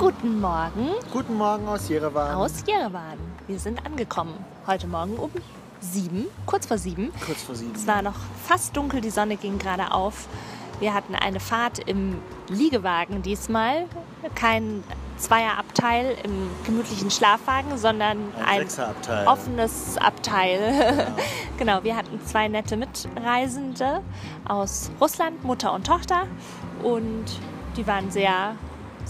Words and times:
Guten 0.00 0.40
Morgen 0.40 0.94
Guten 1.12 1.34
Morgen 1.34 1.68
aus 1.68 1.90
Jerewan. 1.90 2.34
aus 2.34 2.64
Jerewan. 2.66 3.18
Wir 3.46 3.58
sind 3.58 3.84
angekommen. 3.84 4.32
Heute 4.66 4.86
Morgen 4.86 5.16
um 5.16 5.30
sieben, 5.78 6.24
kurz 6.46 6.64
vor 6.64 6.78
sieben. 6.78 7.12
Kurz 7.26 7.42
vor 7.42 7.54
sieben. 7.54 7.74
Es 7.74 7.86
war 7.86 8.00
noch 8.00 8.14
fast 8.46 8.74
dunkel, 8.74 9.02
die 9.02 9.10
Sonne 9.10 9.36
ging 9.36 9.58
gerade 9.58 9.92
auf. 9.92 10.26
Wir 10.78 10.94
hatten 10.94 11.14
eine 11.14 11.38
Fahrt 11.38 11.80
im 11.80 12.16
Liegewagen 12.48 13.20
diesmal. 13.20 13.84
Kein 14.34 14.82
Zweierabteil 15.18 16.16
im 16.24 16.48
gemütlichen 16.64 17.10
Schlafwagen, 17.10 17.76
sondern 17.76 18.32
Ein 18.42 18.66
ein 19.06 19.28
offenes 19.28 19.98
Abteil. 19.98 21.08
genau, 21.58 21.84
wir 21.84 21.94
hatten 21.94 22.18
zwei 22.24 22.48
nette 22.48 22.78
Mitreisende 22.78 24.00
aus 24.48 24.90
Russland, 24.98 25.44
Mutter 25.44 25.74
und 25.74 25.86
Tochter. 25.86 26.22
Und 26.82 27.26
die 27.76 27.86
waren 27.86 28.10
sehr, 28.10 28.56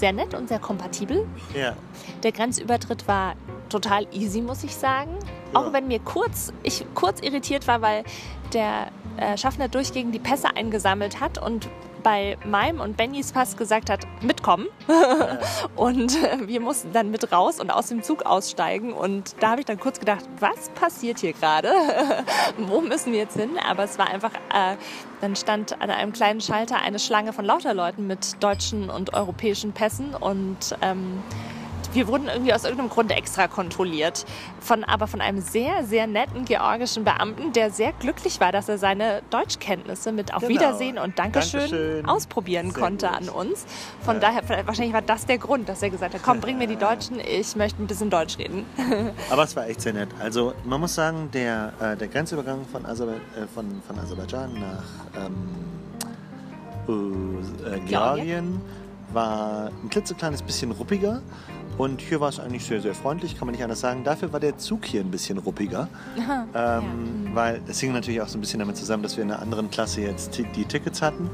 sehr 0.00 0.12
nett 0.12 0.34
und 0.34 0.48
sehr 0.48 0.58
kompatibel. 0.58 1.26
Ja. 1.54 1.74
Der 2.22 2.32
Grenzübertritt 2.32 3.06
war 3.06 3.34
total 3.68 4.06
easy, 4.12 4.40
muss 4.40 4.64
ich 4.64 4.74
sagen. 4.74 5.10
Auch 5.54 5.66
Ja. 5.66 5.72
wenn 5.74 5.86
mir 5.88 6.00
kurz, 6.00 6.52
ich 6.62 6.84
kurz 6.94 7.20
irritiert 7.20 7.68
war, 7.68 7.80
weil 7.82 8.02
der 8.52 8.88
äh, 9.20 9.36
Schaffner 9.36 9.68
durchgehend 9.68 10.14
die 10.14 10.18
Pässe 10.18 10.56
eingesammelt 10.56 11.20
hat 11.20 11.38
und 11.38 11.68
bei 12.02 12.38
meinem 12.44 12.80
und 12.80 12.96
Bennys 12.96 13.32
Pass 13.32 13.56
gesagt 13.56 13.90
hat, 13.90 14.06
mitkommen. 14.22 14.66
und 15.76 16.16
äh, 16.16 16.48
wir 16.48 16.60
mussten 16.60 16.92
dann 16.92 17.10
mit 17.10 17.30
raus 17.30 17.60
und 17.60 17.70
aus 17.70 17.88
dem 17.88 18.02
Zug 18.02 18.24
aussteigen. 18.24 18.92
Und 18.92 19.34
da 19.40 19.50
habe 19.50 19.60
ich 19.60 19.66
dann 19.66 19.78
kurz 19.78 20.00
gedacht, 20.00 20.24
was 20.38 20.70
passiert 20.70 21.18
hier 21.18 21.34
gerade? 21.34 21.72
Wo 22.58 22.80
müssen 22.80 23.12
wir 23.12 23.20
jetzt 23.20 23.36
hin? 23.36 23.50
Aber 23.68 23.84
es 23.84 23.98
war 23.98 24.08
einfach, 24.08 24.32
äh, 24.32 24.76
dann 25.20 25.36
stand 25.36 25.80
an 25.80 25.90
einem 25.90 26.12
kleinen 26.12 26.40
Schalter 26.40 26.80
eine 26.80 26.98
Schlange 26.98 27.32
von 27.32 27.44
lauter 27.44 27.74
Leuten 27.74 28.06
mit 28.06 28.42
deutschen 28.42 28.88
und 28.90 29.12
europäischen 29.14 29.72
Pässen 29.72 30.14
und 30.14 30.76
ähm, 30.80 31.22
wir 31.92 32.08
wurden 32.08 32.28
irgendwie 32.28 32.52
aus 32.52 32.64
irgendeinem 32.64 32.90
Grunde 32.90 33.14
extra 33.14 33.48
kontrolliert. 33.48 34.24
Von, 34.60 34.84
aber 34.84 35.06
von 35.06 35.20
einem 35.20 35.40
sehr, 35.40 35.84
sehr 35.84 36.06
netten 36.06 36.44
georgischen 36.44 37.04
Beamten, 37.04 37.52
der 37.52 37.70
sehr 37.70 37.92
glücklich 37.92 38.40
war, 38.40 38.52
dass 38.52 38.68
er 38.68 38.78
seine 38.78 39.22
Deutschkenntnisse 39.30 40.12
mit 40.12 40.34
Auf 40.34 40.42
Genau. 40.42 40.54
Wiedersehen 40.60 40.98
und 40.98 41.18
Dankeschön, 41.18 41.60
Dankeschön. 41.60 42.06
ausprobieren 42.06 42.70
Sehr 42.70 42.82
konnte 42.82 43.06
gut. 43.08 43.16
an 43.16 43.28
uns. 43.28 43.66
Von 44.02 44.20
daher, 44.20 44.42
wahrscheinlich 44.66 44.92
war 44.94 45.02
das 45.02 45.26
der 45.26 45.38
Grund, 45.38 45.68
dass 45.68 45.82
er 45.82 45.90
gesagt 45.90 46.14
hat, 46.14 46.22
komm, 46.22 46.40
bring 46.40 46.58
mir 46.58 46.66
die 46.66 46.76
Deutschen, 46.76 47.20
ich 47.20 47.56
möchte 47.56 47.82
ein 47.82 47.86
bisschen 47.86 48.10
Deutsch 48.10 48.38
reden. 48.38 48.64
Aber 49.30 49.44
es 49.44 49.54
war 49.56 49.66
echt 49.68 49.80
sehr 49.80 49.92
nett. 49.92 50.08
Also 50.20 50.54
man 50.64 50.80
muss 50.80 50.94
sagen, 50.94 51.30
der, 51.32 51.72
äh, 51.80 51.96
der 51.96 52.08
Grenzübergang 52.08 52.66
von, 52.70 52.84
Aserbe 52.86 53.14
äh, 53.36 53.46
von, 53.54 53.82
von 53.86 53.98
Aserbaidschan 53.98 54.52
nach 54.54 55.22
ähm, 55.22 55.48
äh, 56.88 57.80
Georgien 57.88 58.60
war 59.12 59.70
ein 59.82 59.90
klitzekleines 59.90 60.42
bisschen 60.42 60.70
ruppiger. 60.72 61.22
Und 61.78 62.00
hier 62.02 62.20
war 62.20 62.28
es 62.28 62.38
eigentlich 62.38 62.64
sehr, 62.64 62.80
sehr 62.82 62.94
freundlich, 62.94 63.38
kann 63.38 63.46
man 63.46 63.54
nicht 63.54 63.64
anders 63.64 63.80
sagen. 63.80 64.04
Dafür 64.04 64.32
war 64.32 64.40
der 64.40 64.58
Zug 64.58 64.84
hier 64.84 65.00
ein 65.00 65.10
bisschen 65.10 65.38
ruppiger. 65.38 65.88
Ähm, 66.52 67.30
Weil 67.32 67.60
es 67.68 67.78
hing 67.78 67.92
natürlich 67.92 68.20
auch 68.20 68.28
so 68.28 68.36
ein 68.36 68.40
bisschen 68.40 68.58
damit 68.58 68.76
zusammen, 68.76 69.02
dass 69.02 69.16
wir 69.16 69.22
in 69.22 69.30
einer 69.30 69.40
anderen 69.40 69.70
Klasse 69.70 70.00
jetzt 70.00 70.36
die 70.36 70.64
Tickets 70.64 71.00
hatten 71.00 71.30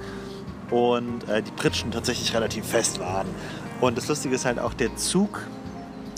und 0.71 1.29
äh, 1.29 1.43
die 1.43 1.51
Pritschen 1.53 1.91
tatsächlich 1.91 2.35
relativ 2.35 2.67
fest 2.67 3.01
waren. 3.01 3.27
Und 3.81 3.97
das 3.97 4.09
Lustige 4.09 4.35
ist 4.35 4.45
halt 4.45 4.59
auch, 4.59 4.75
der 4.75 4.95
Zug 4.97 5.41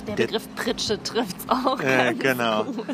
Der 0.09 0.17
Der- 0.17 0.27
Begriff 0.27 0.49
Pritsche 0.57 1.03
trifft 1.03 1.37
es 1.39 1.49
auch. 1.49 1.81
Äh, 1.81 2.15
genau. 2.15 2.65
gut. 2.65 2.87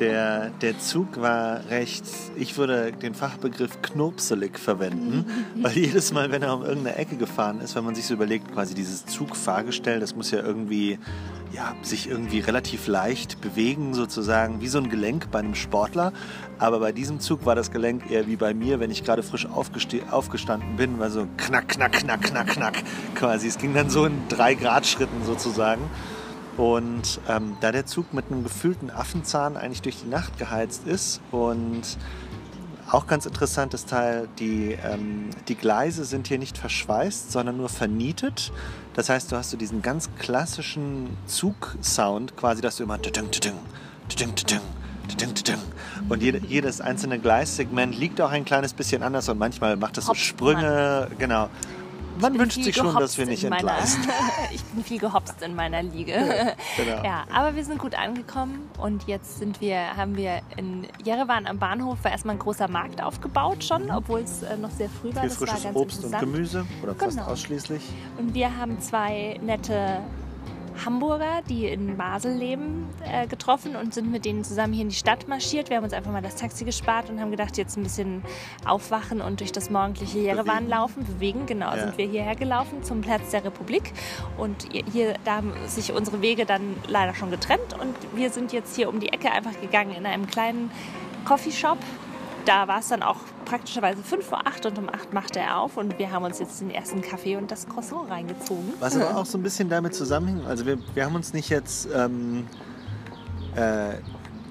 Der, 0.00 0.50
der 0.60 0.78
Zug 0.78 1.20
war 1.20 1.60
recht, 1.70 2.04
ich 2.36 2.56
würde 2.58 2.92
den 2.92 3.14
Fachbegriff 3.14 3.80
knopselig 3.82 4.58
verwenden, 4.58 5.24
weil 5.56 5.72
jedes 5.72 6.12
Mal, 6.12 6.30
wenn 6.30 6.42
er 6.42 6.54
um 6.54 6.62
irgendeine 6.64 6.96
Ecke 6.96 7.16
gefahren 7.16 7.60
ist, 7.60 7.74
wenn 7.76 7.84
man 7.84 7.94
sich 7.94 8.06
so 8.06 8.14
überlegt, 8.14 8.52
quasi 8.52 8.74
dieses 8.74 9.06
Zugfahrgestell, 9.06 10.00
das 10.00 10.14
muss 10.16 10.30
ja 10.30 10.40
irgendwie, 10.40 10.98
ja, 11.52 11.74
sich 11.82 12.08
irgendwie 12.08 12.40
relativ 12.40 12.86
leicht 12.88 13.40
bewegen, 13.40 13.94
sozusagen, 13.94 14.60
wie 14.60 14.68
so 14.68 14.78
ein 14.78 14.88
Gelenk 14.90 15.30
bei 15.30 15.38
einem 15.38 15.54
Sportler. 15.54 16.12
Aber 16.58 16.80
bei 16.80 16.90
diesem 16.92 17.20
Zug 17.20 17.46
war 17.46 17.54
das 17.54 17.70
Gelenk 17.70 18.10
eher 18.10 18.26
wie 18.26 18.36
bei 18.36 18.52
mir, 18.52 18.80
wenn 18.80 18.90
ich 18.90 19.04
gerade 19.04 19.22
frisch 19.22 19.46
aufgestanden 19.46 20.76
bin, 20.76 20.98
war 20.98 21.10
so 21.10 21.26
knack, 21.36 21.68
knack, 21.68 21.92
knack, 21.92 22.20
knack, 22.22 22.48
knack, 22.48 22.82
quasi. 23.14 23.46
Es 23.48 23.58
ging 23.58 23.74
dann 23.74 23.90
so 23.90 24.04
in 24.06 24.14
drei 24.28 24.54
Grad 24.54 24.86
Schritten 24.86 25.24
sozusagen. 25.24 25.82
Und 26.58 27.20
ähm, 27.28 27.56
da 27.60 27.72
der 27.72 27.86
Zug 27.86 28.12
mit 28.12 28.26
einem 28.26 28.42
gefühlten 28.42 28.90
Affenzahn 28.90 29.56
eigentlich 29.56 29.80
durch 29.80 30.02
die 30.02 30.08
Nacht 30.08 30.38
geheizt 30.38 30.86
ist 30.86 31.20
und 31.30 31.82
auch 32.90 33.06
ganz 33.06 33.26
interessantes 33.26 33.86
Teil, 33.86 34.28
die, 34.38 34.76
ähm, 34.84 35.30
die 35.46 35.54
Gleise 35.54 36.04
sind 36.04 36.26
hier 36.26 36.38
nicht 36.38 36.58
verschweißt, 36.58 37.30
sondern 37.30 37.58
nur 37.58 37.68
vernietet. 37.68 38.52
Das 38.94 39.08
heißt, 39.08 39.30
du 39.30 39.36
hast 39.36 39.50
so 39.50 39.56
diesen 39.56 39.82
ganz 39.82 40.10
klassischen 40.18 41.16
Zugsound, 41.26 42.36
quasi, 42.36 42.60
dass 42.60 42.76
du 42.76 42.82
immer 42.82 43.00
tüdüng, 43.00 43.30
tüdüng. 43.30 43.54
und 46.08 46.22
jede, 46.22 46.38
jedes 46.46 46.80
einzelne 46.80 47.18
Gleissegment 47.18 47.96
liegt 47.96 48.20
auch 48.20 48.30
ein 48.30 48.44
kleines 48.44 48.72
bisschen 48.72 49.02
anders 49.02 49.28
und 49.28 49.38
manchmal 49.38 49.76
macht 49.76 49.96
es 49.98 50.06
so 50.06 50.14
Sprünge. 50.14 51.08
Genau. 51.18 51.48
Man 52.20 52.38
wünscht 52.38 52.62
sich 52.62 52.74
schon, 52.76 52.94
dass 52.94 53.16
wir 53.18 53.26
nicht 53.26 53.42
meiner- 53.44 53.56
entgleisen. 53.56 54.06
ich 54.52 54.62
bin 54.64 54.84
viel 54.84 54.98
gehopst 54.98 55.40
in 55.42 55.54
meiner 55.54 55.82
Liege. 55.82 56.54
genau. 56.76 57.02
Ja, 57.04 57.24
aber 57.32 57.54
wir 57.56 57.64
sind 57.64 57.78
gut 57.78 57.94
angekommen 57.94 58.68
und 58.78 59.06
jetzt 59.06 59.38
sind 59.38 59.60
wir, 59.60 59.96
haben 59.96 60.16
wir 60.16 60.40
in 60.56 60.86
Jerewan 61.04 61.46
am 61.46 61.58
Bahnhof 61.58 61.98
war 62.02 62.10
erstmal 62.10 62.36
ein 62.36 62.38
großer 62.40 62.68
Markt 62.68 63.02
aufgebaut 63.02 63.62
schon, 63.64 63.90
obwohl 63.90 64.20
es 64.20 64.42
äh, 64.42 64.56
noch 64.56 64.70
sehr 64.70 64.88
früh 64.88 65.14
war. 65.14 65.22
Viel 65.22 65.30
Das 65.30 65.40
war 65.40 65.46
frisches 65.48 65.64
ganz 65.64 65.76
Obst 65.76 66.04
und. 66.04 66.18
Gemüse 66.18 66.66
oder 66.82 66.94
fast 66.94 67.16
Genau. 67.18 67.30
ausschließlich. 67.30 67.82
Und 68.18 68.34
wir 68.34 68.56
haben 68.56 68.80
zwei 68.80 69.38
nette 69.42 70.00
Hamburger, 70.84 71.42
die 71.48 71.66
in 71.66 71.96
Basel 71.96 72.32
leben, 72.36 72.88
äh, 73.04 73.26
getroffen 73.26 73.76
und 73.76 73.94
sind 73.94 74.10
mit 74.10 74.24
denen 74.24 74.44
zusammen 74.44 74.72
hier 74.72 74.82
in 74.82 74.88
die 74.90 74.94
Stadt 74.94 75.28
marschiert. 75.28 75.70
Wir 75.70 75.76
haben 75.78 75.84
uns 75.84 75.92
einfach 75.92 76.12
mal 76.12 76.22
das 76.22 76.36
Taxi 76.36 76.64
gespart 76.64 77.10
und 77.10 77.20
haben 77.20 77.30
gedacht, 77.30 77.56
jetzt 77.58 77.76
ein 77.76 77.82
bisschen 77.82 78.22
aufwachen 78.64 79.20
und 79.20 79.40
durch 79.40 79.52
das 79.52 79.70
morgendliche 79.70 80.18
Jerewan 80.18 80.44
Bewegen. 80.56 80.68
laufen, 80.68 81.04
bewegen. 81.04 81.46
Genau, 81.46 81.70
Ja. 81.74 81.78
sind 81.86 81.98
wir 81.98 82.06
hierher 82.08 82.36
gelaufen 82.36 82.82
zum 82.82 83.00
Platz 83.00 83.30
der 83.30 83.44
Republik. 83.44 83.92
Und 84.36 84.66
hier- 84.72 84.84
hier, 84.92 85.14
da 85.24 85.36
haben 85.36 85.52
sich 85.66 85.92
unsere 85.92 86.22
Wege 86.22 86.46
dann 86.46 86.76
leider 86.86 87.14
schon 87.14 87.30
getrennt. 87.30 87.74
Und 87.80 87.94
wir 88.14 88.30
sind 88.30 88.52
jetzt 88.52 88.76
hier 88.76 88.88
um 88.88 89.00
die 89.00 89.08
Ecke 89.08 89.30
einfach 89.32 89.60
gegangen 89.60 89.92
in 89.94 90.06
einem 90.06 90.26
kleinen 90.26 90.70
Coffeeshop. 91.24 91.78
Da 92.48 92.66
war 92.66 92.78
es 92.78 92.88
dann 92.88 93.02
auch 93.02 93.18
praktischerweise 93.44 94.02
5 94.02 94.24
vor 94.24 94.46
8 94.46 94.64
und 94.64 94.78
um 94.78 94.88
8 94.88 95.12
machte 95.12 95.38
er 95.38 95.58
auf 95.58 95.76
und 95.76 95.98
wir 95.98 96.10
haben 96.10 96.24
uns 96.24 96.38
jetzt 96.38 96.62
den 96.62 96.70
ersten 96.70 97.02
Kaffee 97.02 97.36
und 97.36 97.50
das 97.50 97.68
Croissant 97.68 98.10
reingezogen. 98.10 98.72
Was 98.80 98.96
aber 98.96 99.18
auch 99.18 99.26
so 99.26 99.36
ein 99.36 99.42
bisschen 99.42 99.68
damit 99.68 99.94
zusammenhängt, 99.94 100.46
also 100.46 100.64
wir, 100.64 100.78
wir 100.94 101.04
haben 101.04 101.14
uns 101.14 101.34
nicht 101.34 101.50
jetzt, 101.50 101.86
ähm, 101.94 102.46
äh, 103.54 103.96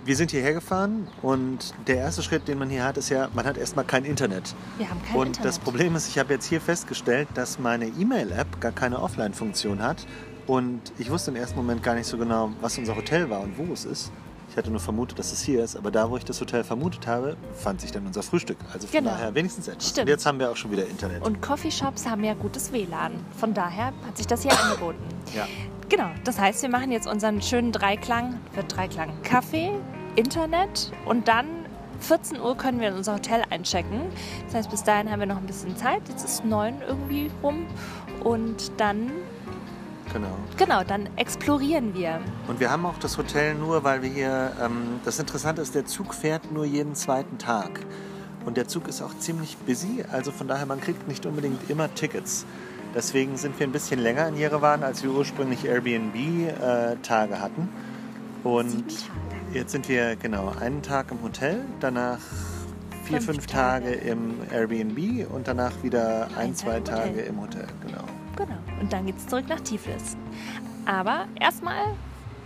wir 0.05 0.15
sind 0.15 0.29
hierher 0.29 0.53
gefahren 0.53 1.07
und 1.23 1.73
der 1.87 1.95
erste 1.95 2.21
Schritt, 2.21 2.47
den 2.47 2.59
man 2.59 2.69
hier 2.69 2.83
hat, 2.83 2.97
ist 2.97 3.09
ja, 3.09 3.29
man 3.33 3.47
hat 3.47 3.57
erstmal 3.57 3.83
kein 3.83 4.05
Internet. 4.05 4.53
Wir 4.77 4.91
haben 4.91 5.01
kein 5.01 5.15
und 5.15 5.27
Internet. 5.29 5.45
das 5.47 5.57
Problem 5.57 5.95
ist, 5.95 6.07
ich 6.07 6.19
habe 6.19 6.31
jetzt 6.35 6.45
hier 6.45 6.61
festgestellt, 6.61 7.27
dass 7.33 7.57
meine 7.57 7.87
E-Mail-App 7.87 8.61
gar 8.61 8.73
keine 8.73 9.01
Offline-Funktion 9.01 9.81
hat 9.81 10.05
und 10.45 10.81
ich 10.99 11.09
wusste 11.09 11.31
im 11.31 11.37
ersten 11.37 11.57
Moment 11.57 11.81
gar 11.81 11.95
nicht 11.95 12.05
so 12.05 12.19
genau, 12.19 12.51
was 12.61 12.77
unser 12.77 12.95
Hotel 12.95 13.27
war 13.31 13.39
und 13.39 13.57
wo 13.57 13.73
es 13.73 13.85
ist. 13.85 14.11
Ich 14.57 14.59
hatte 14.63 14.71
nur 14.71 14.79
vermutet, 14.79 15.19
dass 15.19 15.31
es 15.31 15.43
hier 15.43 15.63
ist, 15.63 15.75
aber 15.75 15.91
da, 15.91 16.09
wo 16.09 16.17
ich 16.17 16.25
das 16.25 16.41
Hotel 16.41 16.63
vermutet 16.63 17.05
habe, 17.05 17.37
fand 17.53 17.79
sich 17.79 17.91
dann 17.91 18.07
unser 18.07 18.23
Frühstück. 18.23 18.57
Also 18.73 18.87
von 18.87 18.97
Genau. 19.01 19.11
daher 19.11 19.35
wenigstens 19.35 19.67
etwas. 19.67 19.89
Stimmt. 19.89 20.05
Und 20.05 20.09
jetzt 20.09 20.25
haben 20.25 20.39
wir 20.39 20.49
auch 20.49 20.55
schon 20.55 20.71
wieder 20.71 20.87
Internet. 20.87 21.23
Und 21.23 21.43
Coffeeshops 21.43 22.07
haben 22.07 22.23
ja 22.23 22.33
gutes 22.33 22.71
WLAN. 22.71 23.11
Von 23.39 23.53
daher 23.53 23.93
hat 24.07 24.17
sich 24.17 24.25
das 24.25 24.41
hier 24.41 24.59
angeboten. 24.59 24.97
ja. 25.35 25.45
Genau, 25.89 26.09
das 26.23 26.39
heißt, 26.39 26.63
wir 26.63 26.69
machen 26.69 26.91
jetzt 26.91 27.05
unseren 27.07 27.39
schönen 27.39 27.71
Dreiklang, 27.71 28.39
wird 28.55 28.75
Dreiklang 28.75 29.11
Kaffee, 29.21 29.69
Internet 30.15 30.91
und 31.05 31.27
dann 31.27 31.45
14 31.99 32.41
Uhr 32.41 32.57
können 32.57 32.79
wir 32.79 32.87
in 32.87 32.95
unser 32.95 33.13
Hotel 33.13 33.43
einchecken. 33.51 34.01
Das 34.47 34.55
heißt, 34.55 34.71
bis 34.71 34.83
dahin 34.83 35.11
haben 35.11 35.19
wir 35.19 35.27
noch 35.27 35.37
ein 35.37 35.45
bisschen 35.45 35.77
Zeit. 35.77 36.01
Jetzt 36.09 36.25
ist 36.25 36.43
neun 36.43 36.81
irgendwie 36.87 37.29
rum 37.43 37.67
und 38.23 38.71
dann, 38.77 39.11
Genau. 40.13 40.35
genau, 40.57 40.83
dann 40.83 41.09
explorieren 41.17 41.93
wir. 41.93 42.19
Und 42.47 42.59
wir 42.59 42.71
haben 42.71 42.85
auch 42.85 42.97
das 42.97 43.17
Hotel 43.17 43.55
nur, 43.55 43.83
weil 43.83 44.01
wir 44.01 44.09
hier, 44.09 44.51
ähm, 44.63 44.99
das 45.05 45.19
Interessante 45.19 45.61
ist, 45.61 45.75
der 45.75 45.85
Zug 45.85 46.13
fährt 46.13 46.51
nur 46.51 46.65
jeden 46.65 46.95
zweiten 46.95 47.37
Tag. 47.37 47.81
Und 48.45 48.55
der 48.57 48.67
Zug 48.67 48.87
ist 48.87 49.01
auch 49.01 49.17
ziemlich 49.19 49.57
busy, 49.57 50.05
also 50.11 50.31
von 50.31 50.47
daher, 50.47 50.65
man 50.65 50.79
kriegt 50.79 51.07
nicht 51.07 51.25
unbedingt 51.25 51.69
immer 51.69 51.93
Tickets. 51.93 52.45
Deswegen 52.95 53.37
sind 53.37 53.59
wir 53.59 53.67
ein 53.67 53.73
bisschen 53.73 53.99
länger 53.99 54.27
in 54.29 54.37
Jerewan, 54.37 54.83
als 54.83 55.03
wir 55.03 55.11
ursprünglich 55.11 55.65
Airbnb-Tage 55.65 57.41
hatten. 57.41 57.69
Und 58.43 58.85
jetzt 59.53 59.73
sind 59.73 59.89
wir 59.89 60.15
genau 60.15 60.53
einen 60.59 60.81
Tag 60.81 61.11
im 61.11 61.21
Hotel, 61.21 61.59
danach 61.81 62.19
vier, 63.03 63.21
Fünf 63.21 63.25
fünf, 63.25 63.47
Tage. 63.47 63.91
Tage. 63.91 64.09
im 64.09 64.35
Airbnb 64.51 65.29
und 65.31 65.47
danach 65.47 65.71
wieder 65.83 66.27
ein, 66.37 66.47
Ein 66.47 66.55
zwei 66.55 66.79
Tage 66.79 67.21
im 67.21 67.41
Hotel. 67.41 67.67
Genau. 67.85 68.03
Genau. 68.37 68.57
Und 68.79 68.93
dann 68.93 69.05
geht's 69.05 69.27
zurück 69.27 69.45
nach 69.49 69.59
Tiflis. 69.59 70.15
Aber 70.85 71.25
erstmal 71.39 71.95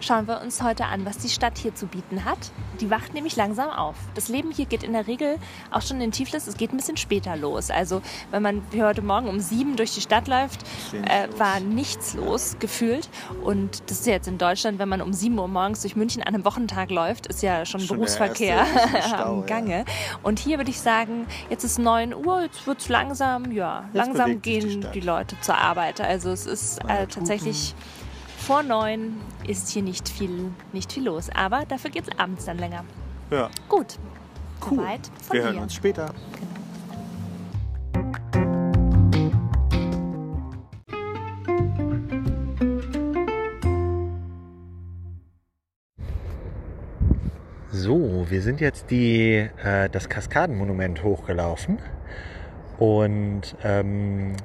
schauen 0.02 0.28
wir 0.28 0.42
uns 0.42 0.62
heute 0.62 0.86
an, 0.86 1.06
was 1.06 1.18
die 1.20 1.30
Stadt 1.30 1.58
hier 1.58 1.74
zu 1.76 1.88
bieten 1.88 2.26
hat. 2.26 2.38
Die 2.80 2.90
wacht 2.90 3.14
nämlich 3.14 3.36
langsam 3.36 3.70
auf. 3.70 3.96
Das 4.16 4.28
Leben 4.28 4.52
hier 4.52 4.66
geht 4.66 4.84
in 4.84 4.94
der 4.94 5.08
Regel 5.08 5.38
auch 5.70 5.82
schon 5.82 6.02
in 6.02 6.12
Tiflis, 6.12 6.48
es 6.48 6.58
geht 6.58 6.74
ein 6.74 6.78
bisschen 6.78 6.98
später 6.98 7.36
los. 7.36 7.70
Also 7.70 8.02
wenn 8.32 8.42
man 8.42 8.62
heute 8.76 9.02
Morgen 9.02 9.28
um 9.28 9.40
sieben 9.40 9.76
durch 9.76 9.94
die 9.94 10.02
Stadt 10.02 10.28
läuft, 10.28 10.62
äh, 10.94 11.28
war 11.38 11.60
nichts 11.60 12.14
los 12.14 12.58
gefühlt. 12.60 13.10
Und 13.44 13.84
das 13.90 14.00
ist 14.00 14.08
ja 14.08 14.14
jetzt 14.14 14.28
in 14.28 14.38
Deutschland, 14.38 14.80
wenn 14.80 14.90
man 14.90 15.02
um 15.02 15.14
sieben 15.14 15.38
Uhr 15.38 15.48
morgens 15.48 15.82
durch 15.82 15.96
München 15.96 16.22
an 16.24 16.34
einem 16.34 16.46
Wochentag 16.46 16.90
läuft, 16.92 17.28
ist 17.28 17.44
ja 17.44 17.66
schon, 17.66 17.82
schon 17.82 17.98
Berufsverkehr 17.98 18.66
am 19.18 19.46
Gange. 19.46 19.80
Ja. 19.80 19.86
Und 20.24 20.40
hier 20.40 20.58
würde 20.58 20.72
ich 20.72 20.80
sagen, 20.80 21.28
jetzt 21.50 21.64
ist 21.64 21.80
neun 21.80 22.14
Uhr, 22.14 22.44
jetzt 22.44 22.66
wird 22.66 22.80
es 22.80 22.90
langsam, 22.90 23.52
ja, 23.52 23.86
jetzt 23.94 23.96
langsam 23.96 24.42
gehen 24.42 24.82
die, 24.82 24.88
die, 25.00 25.00
Leute 25.00 25.36
zur 25.42 25.58
Arbeit. 25.58 26.02
Also 26.02 26.32
es 26.32 26.46
ist 26.46 26.80
äh, 26.88 27.08
tatsächlich 27.08 27.76
vor 28.42 28.64
neun 28.64 29.18
ist 29.48 29.70
hier 29.70 29.84
nicht 29.84 30.10
viel, 30.10 30.52
nicht 30.74 30.92
viel 30.92 31.06
los. 31.06 31.30
Aber 31.30 31.64
dafür 31.66 31.92
geht 31.92 32.08
es 32.08 32.20
abends 32.20 32.46
dann 32.46 32.58
länger. 32.58 32.84
Ja. 33.30 33.50
Gut. 33.70 33.98
Cool. 34.70 34.78
Soweit 34.78 35.12
von 35.22 35.38
Wir 35.38 35.44
hören 35.44 35.60
uns 35.60 35.74
später. 35.74 36.14
Genau. 36.34 36.52
So, 47.72 48.26
wir 48.30 48.42
sind 48.42 48.60
jetzt 48.60 48.92
die, 48.92 49.50
äh, 49.64 49.90
das 49.90 50.10
Kaskadenmonument 50.10 51.04
hochgelaufen. 51.04 51.80
Und 52.78 53.56
ähm, 53.64 54.36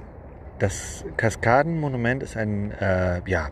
das 0.59 1.05
Kaskadenmonument 1.17 2.23
ist 2.23 2.37
ein, 2.37 2.73
äh, 2.73 3.21
ja, 3.27 3.49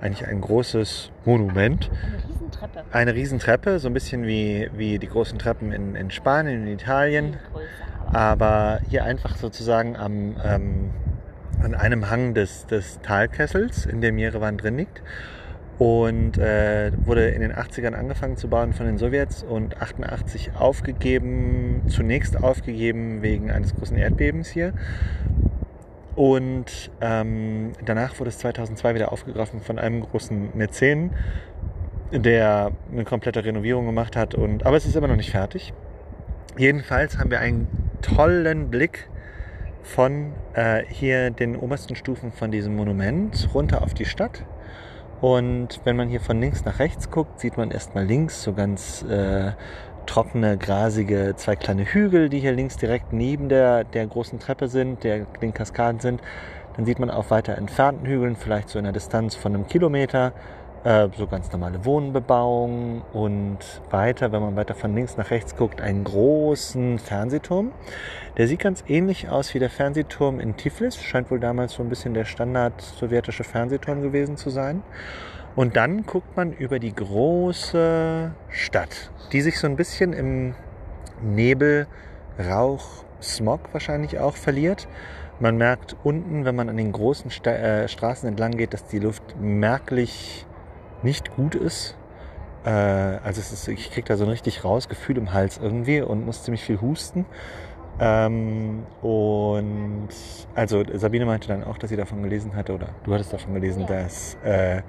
eigentlich 0.00 0.26
ein 0.26 0.40
großes 0.40 1.10
Monument. 1.24 1.90
Eine 1.90 2.24
Riesentreppe. 2.28 2.84
Eine 2.92 3.14
Riesentreppe, 3.14 3.78
so 3.78 3.88
ein 3.88 3.94
bisschen 3.94 4.26
wie, 4.26 4.70
wie 4.74 4.98
die 4.98 5.08
großen 5.08 5.38
Treppen 5.38 5.72
in, 5.72 5.94
in 5.94 6.10
Spanien, 6.10 6.66
in 6.66 6.72
Italien. 6.72 7.36
aber 8.12 8.80
hier 8.88 9.04
einfach 9.04 9.36
sozusagen 9.36 9.96
am, 9.96 10.36
ähm, 10.44 10.90
an 11.62 11.74
einem 11.74 12.10
Hang 12.10 12.34
des, 12.34 12.66
des 12.66 13.00
Talkessels, 13.02 13.86
in 13.86 14.00
dem 14.00 14.18
Jerewan 14.18 14.56
drin 14.56 14.78
liegt. 14.78 15.02
Und 15.78 16.36
äh, 16.36 16.92
wurde 17.06 17.28
in 17.28 17.40
den 17.40 17.54
80ern 17.54 17.94
angefangen 17.94 18.36
zu 18.36 18.48
bauen 18.48 18.74
von 18.74 18.84
den 18.84 18.98
Sowjets 18.98 19.42
und 19.42 19.80
88 19.80 20.52
aufgegeben, 20.58 21.82
zunächst 21.88 22.42
aufgegeben 22.42 23.22
wegen 23.22 23.50
eines 23.50 23.74
großen 23.74 23.96
Erdbebens 23.96 24.48
hier. 24.48 24.74
Und 26.20 26.90
ähm, 27.00 27.72
danach 27.82 28.18
wurde 28.18 28.28
es 28.28 28.36
2002 28.40 28.94
wieder 28.94 29.10
aufgegriffen 29.10 29.62
von 29.62 29.78
einem 29.78 30.02
großen 30.02 30.50
Mäzen, 30.52 31.12
der 32.12 32.72
eine 32.92 33.04
komplette 33.04 33.42
Renovierung 33.42 33.86
gemacht 33.86 34.16
hat. 34.16 34.34
Und, 34.34 34.66
aber 34.66 34.76
es 34.76 34.84
ist 34.84 34.94
immer 34.96 35.08
noch 35.08 35.16
nicht 35.16 35.30
fertig. 35.30 35.72
Jedenfalls 36.58 37.16
haben 37.16 37.30
wir 37.30 37.40
einen 37.40 37.68
tollen 38.02 38.68
Blick 38.68 39.08
von 39.82 40.34
äh, 40.52 40.84
hier 40.90 41.30
den 41.30 41.56
obersten 41.56 41.96
Stufen 41.96 42.32
von 42.32 42.50
diesem 42.50 42.76
Monument 42.76 43.48
runter 43.54 43.80
auf 43.80 43.94
die 43.94 44.04
Stadt. 44.04 44.44
Und 45.22 45.80
wenn 45.84 45.96
man 45.96 46.10
hier 46.10 46.20
von 46.20 46.38
links 46.38 46.66
nach 46.66 46.80
rechts 46.80 47.10
guckt, 47.10 47.40
sieht 47.40 47.56
man 47.56 47.70
erstmal 47.70 48.04
links 48.04 48.42
so 48.42 48.52
ganz 48.52 49.06
äh, 49.08 49.52
trockene, 50.10 50.58
grasige, 50.58 51.34
zwei 51.36 51.54
kleine 51.54 51.84
Hügel, 51.84 52.28
die 52.28 52.40
hier 52.40 52.50
links 52.50 52.76
direkt 52.76 53.12
neben 53.12 53.48
der, 53.48 53.84
der 53.84 54.08
großen 54.08 54.40
Treppe 54.40 54.66
sind, 54.66 55.04
der, 55.04 55.20
den 55.40 55.54
Kaskaden 55.54 56.00
sind. 56.00 56.20
Dann 56.74 56.84
sieht 56.84 56.98
man 56.98 57.10
auf 57.10 57.30
weiter 57.30 57.56
entfernten 57.56 58.06
Hügeln, 58.06 58.34
vielleicht 58.34 58.70
so 58.70 58.80
in 58.80 58.86
einer 58.86 58.92
Distanz 58.92 59.36
von 59.36 59.54
einem 59.54 59.68
Kilometer, 59.68 60.32
äh, 60.82 61.08
so 61.16 61.28
ganz 61.28 61.52
normale 61.52 61.84
Wohnbebauung 61.84 63.02
und 63.12 63.58
weiter, 63.90 64.32
wenn 64.32 64.42
man 64.42 64.56
weiter 64.56 64.74
von 64.74 64.96
links 64.96 65.16
nach 65.16 65.30
rechts 65.30 65.54
guckt, 65.54 65.80
einen 65.80 66.02
großen 66.02 66.98
Fernsehturm. 66.98 67.70
Der 68.36 68.48
sieht 68.48 68.58
ganz 68.58 68.82
ähnlich 68.88 69.28
aus 69.28 69.54
wie 69.54 69.60
der 69.60 69.70
Fernsehturm 69.70 70.40
in 70.40 70.56
Tiflis, 70.56 71.00
scheint 71.00 71.30
wohl 71.30 71.38
damals 71.38 71.74
so 71.74 71.84
ein 71.84 71.88
bisschen 71.88 72.14
der 72.14 72.24
Standard 72.24 72.80
sowjetische 72.80 73.44
Fernsehturm 73.44 74.02
gewesen 74.02 74.36
zu 74.36 74.50
sein. 74.50 74.82
Und 75.56 75.76
dann 75.76 76.06
guckt 76.06 76.36
man 76.36 76.52
über 76.52 76.78
die 76.78 76.94
große 76.94 78.32
Stadt, 78.48 79.10
die 79.32 79.40
sich 79.40 79.58
so 79.58 79.66
ein 79.66 79.76
bisschen 79.76 80.12
im 80.12 80.54
Nebel, 81.22 81.86
Rauch, 82.38 83.04
Smog 83.20 83.60
wahrscheinlich 83.72 84.18
auch 84.18 84.36
verliert. 84.36 84.88
Man 85.40 85.56
merkt 85.56 85.96
unten, 86.04 86.44
wenn 86.44 86.54
man 86.54 86.68
an 86.68 86.76
den 86.76 86.92
großen 86.92 87.30
Sta 87.30 87.50
äh, 87.50 87.88
Straßen 87.88 88.28
entlang 88.28 88.52
geht, 88.52 88.74
dass 88.74 88.86
die 88.86 88.98
Luft 88.98 89.22
merklich 89.40 90.46
nicht 91.02 91.34
gut 91.34 91.54
ist. 91.54 91.96
Äh, 92.64 92.70
also 92.70 93.40
ist, 93.40 93.68
ich 93.68 93.90
kriege 93.90 94.06
da 94.06 94.16
so 94.16 94.24
ein 94.24 94.30
richtig 94.30 94.64
raus 94.64 94.88
Gefühl 94.88 95.18
im 95.18 95.32
Hals 95.32 95.58
irgendwie 95.58 96.00
und 96.00 96.24
muss 96.24 96.44
ziemlich 96.44 96.62
viel 96.62 96.80
husten. 96.80 97.26
Ähm, 98.00 98.86
und 99.02 100.08
also 100.54 100.82
Sabine 100.94 101.26
meinte 101.26 101.48
dann 101.48 101.64
auch, 101.64 101.76
dass 101.76 101.90
sie 101.90 101.96
davon 101.96 102.22
gelesen 102.22 102.56
hatte, 102.56 102.72
oder 102.74 102.88
du 103.04 103.12
hattest 103.12 103.32
davon 103.32 103.54
gelesen, 103.54 103.82
ja. 103.82 103.88
dass 103.88 104.36
äh, 104.42 104.82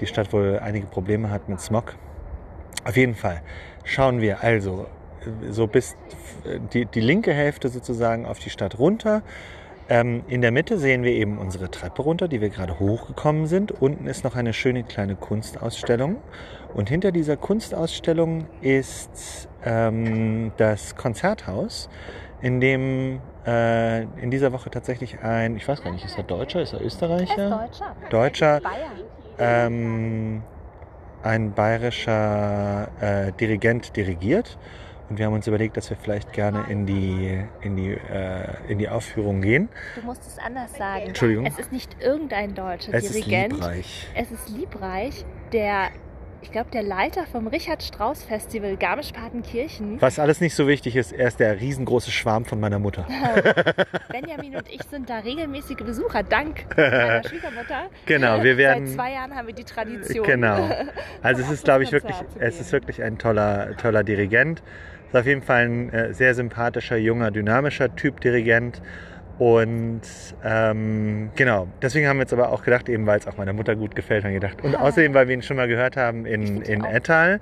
die 0.00 0.06
Stadt 0.06 0.32
wohl 0.32 0.58
einige 0.62 0.86
Probleme 0.86 1.30
hat 1.30 1.48
mit 1.48 1.60
Smog. 1.60 1.94
Auf 2.84 2.96
jeden 2.96 3.14
Fall 3.14 3.42
schauen 3.84 4.20
wir 4.20 4.42
also 4.42 4.86
so 5.50 5.66
bis 5.66 5.96
die, 6.72 6.86
die 6.86 7.00
linke 7.00 7.32
Hälfte 7.32 7.68
sozusagen 7.68 8.26
auf 8.26 8.38
die 8.38 8.50
Stadt 8.50 8.78
runter. 8.78 9.22
Ähm, 9.88 10.24
in 10.26 10.40
der 10.40 10.50
Mitte 10.50 10.78
sehen 10.78 11.04
wir 11.04 11.12
eben 11.12 11.38
unsere 11.38 11.70
Treppe 11.70 12.02
runter, 12.02 12.26
die 12.26 12.40
wir 12.40 12.50
gerade 12.50 12.80
hochgekommen 12.80 13.46
sind. 13.46 13.70
Unten 13.70 14.06
ist 14.08 14.24
noch 14.24 14.34
eine 14.34 14.52
schöne 14.52 14.82
kleine 14.82 15.14
Kunstausstellung. 15.14 16.16
Und 16.74 16.88
hinter 16.88 17.12
dieser 17.12 17.36
Kunstausstellung 17.36 18.46
ist 18.60 19.48
ähm, 19.64 20.52
das 20.56 20.96
Konzerthaus 20.96 21.88
in 22.42 22.60
dem 22.60 23.20
äh, 23.46 24.02
in 24.20 24.30
dieser 24.30 24.52
Woche 24.52 24.70
tatsächlich 24.70 25.20
ein, 25.20 25.56
ich 25.56 25.66
weiß 25.66 25.82
gar 25.82 25.92
nicht, 25.92 26.04
ist 26.04 26.16
er 26.16 26.24
Deutscher, 26.24 26.62
ist 26.62 26.72
er 26.72 26.80
Österreicher? 26.82 27.36
Er 27.38 27.64
ist 27.70 27.80
Deutscher. 27.80 27.96
Deutscher. 28.10 28.60
Ähm, 29.38 30.42
ein 31.22 31.52
bayerischer 31.52 32.88
äh, 33.00 33.32
Dirigent 33.32 33.96
dirigiert. 33.96 34.58
Und 35.08 35.18
wir 35.18 35.26
haben 35.26 35.34
uns 35.34 35.46
überlegt, 35.46 35.76
dass 35.76 35.88
wir 35.90 35.96
vielleicht 35.96 36.32
gerne 36.32 36.64
in 36.68 36.84
die, 36.84 37.44
in 37.60 37.76
die, 37.76 37.92
äh, 37.92 38.48
in 38.68 38.78
die 38.78 38.88
Aufführung 38.88 39.40
gehen. 39.40 39.68
Du 39.94 40.02
musst 40.02 40.26
es 40.26 40.38
anders 40.38 40.74
sagen. 40.74 41.06
Entschuldigung. 41.06 41.46
Es 41.46 41.58
ist 41.58 41.70
nicht 41.70 41.96
irgendein 42.00 42.54
deutscher 42.56 42.92
es 42.92 43.12
Dirigent. 43.12 43.52
Es 43.52 43.58
ist 43.58 43.64
Liebreich. 43.64 44.08
Es 44.16 44.30
ist 44.32 44.48
Liebreich, 44.48 45.24
der 45.52 45.90
ich 46.46 46.52
glaube, 46.52 46.70
der 46.70 46.84
Leiter 46.84 47.26
vom 47.26 47.48
Richard 47.48 47.82
Strauss 47.82 48.22
Festival 48.22 48.76
Garmisch-Partenkirchen. 48.76 50.00
Was 50.00 50.20
alles 50.20 50.40
nicht 50.40 50.54
so 50.54 50.68
wichtig 50.68 50.94
ist, 50.94 51.10
er 51.10 51.26
ist 51.26 51.40
der 51.40 51.60
riesengroße 51.60 52.12
Schwarm 52.12 52.44
von 52.44 52.60
meiner 52.60 52.78
Mutter. 52.78 53.04
Benjamin 54.12 54.54
und 54.54 54.72
ich 54.72 54.80
sind 54.84 55.10
da 55.10 55.18
regelmäßige 55.18 55.78
Besucher, 55.78 56.22
dank 56.22 56.64
meiner 56.76 57.24
Schwiegermutter. 57.24 57.90
Genau, 58.06 58.44
wir 58.44 58.56
werden. 58.56 58.86
Seit 58.86 58.94
zwei 58.94 59.12
Jahren 59.14 59.34
haben 59.34 59.48
wir 59.48 59.54
die 59.54 59.64
Tradition. 59.64 60.24
Genau. 60.24 60.70
Also 61.20 61.42
es 61.42 61.50
ist, 61.56 61.64
glaube 61.64 61.82
ich, 61.82 61.90
wirklich, 61.90 62.16
es 62.38 62.60
ist 62.60 62.70
wirklich 62.70 63.02
ein 63.02 63.18
toller, 63.18 63.76
toller 63.76 64.04
Dirigent. 64.04 64.62
Es 65.08 65.14
ist 65.14 65.20
auf 65.20 65.26
jeden 65.26 65.42
Fall 65.42 65.64
ein 65.64 65.92
äh, 65.92 66.14
sehr 66.14 66.34
sympathischer, 66.34 66.96
junger, 66.96 67.32
dynamischer 67.32 67.96
Typ 67.96 68.20
Dirigent. 68.20 68.80
Und 69.38 70.00
ähm, 70.44 71.30
genau, 71.36 71.68
deswegen 71.82 72.08
haben 72.08 72.16
wir 72.16 72.22
jetzt 72.22 72.32
aber 72.32 72.50
auch 72.50 72.62
gedacht, 72.62 72.88
eben 72.88 73.06
weil 73.06 73.18
es 73.18 73.26
auch 73.26 73.36
meiner 73.36 73.52
Mutter 73.52 73.76
gut 73.76 73.94
gefällt, 73.94 74.24
haben 74.24 74.32
wir 74.32 74.40
gedacht. 74.40 74.62
Und 74.64 74.74
außerdem, 74.74 75.12
weil 75.12 75.28
wir 75.28 75.34
ihn 75.34 75.42
schon 75.42 75.56
mal 75.56 75.68
gehört 75.68 75.96
haben 75.96 76.24
in, 76.24 76.62
in 76.62 76.84
Ettal, 76.84 77.40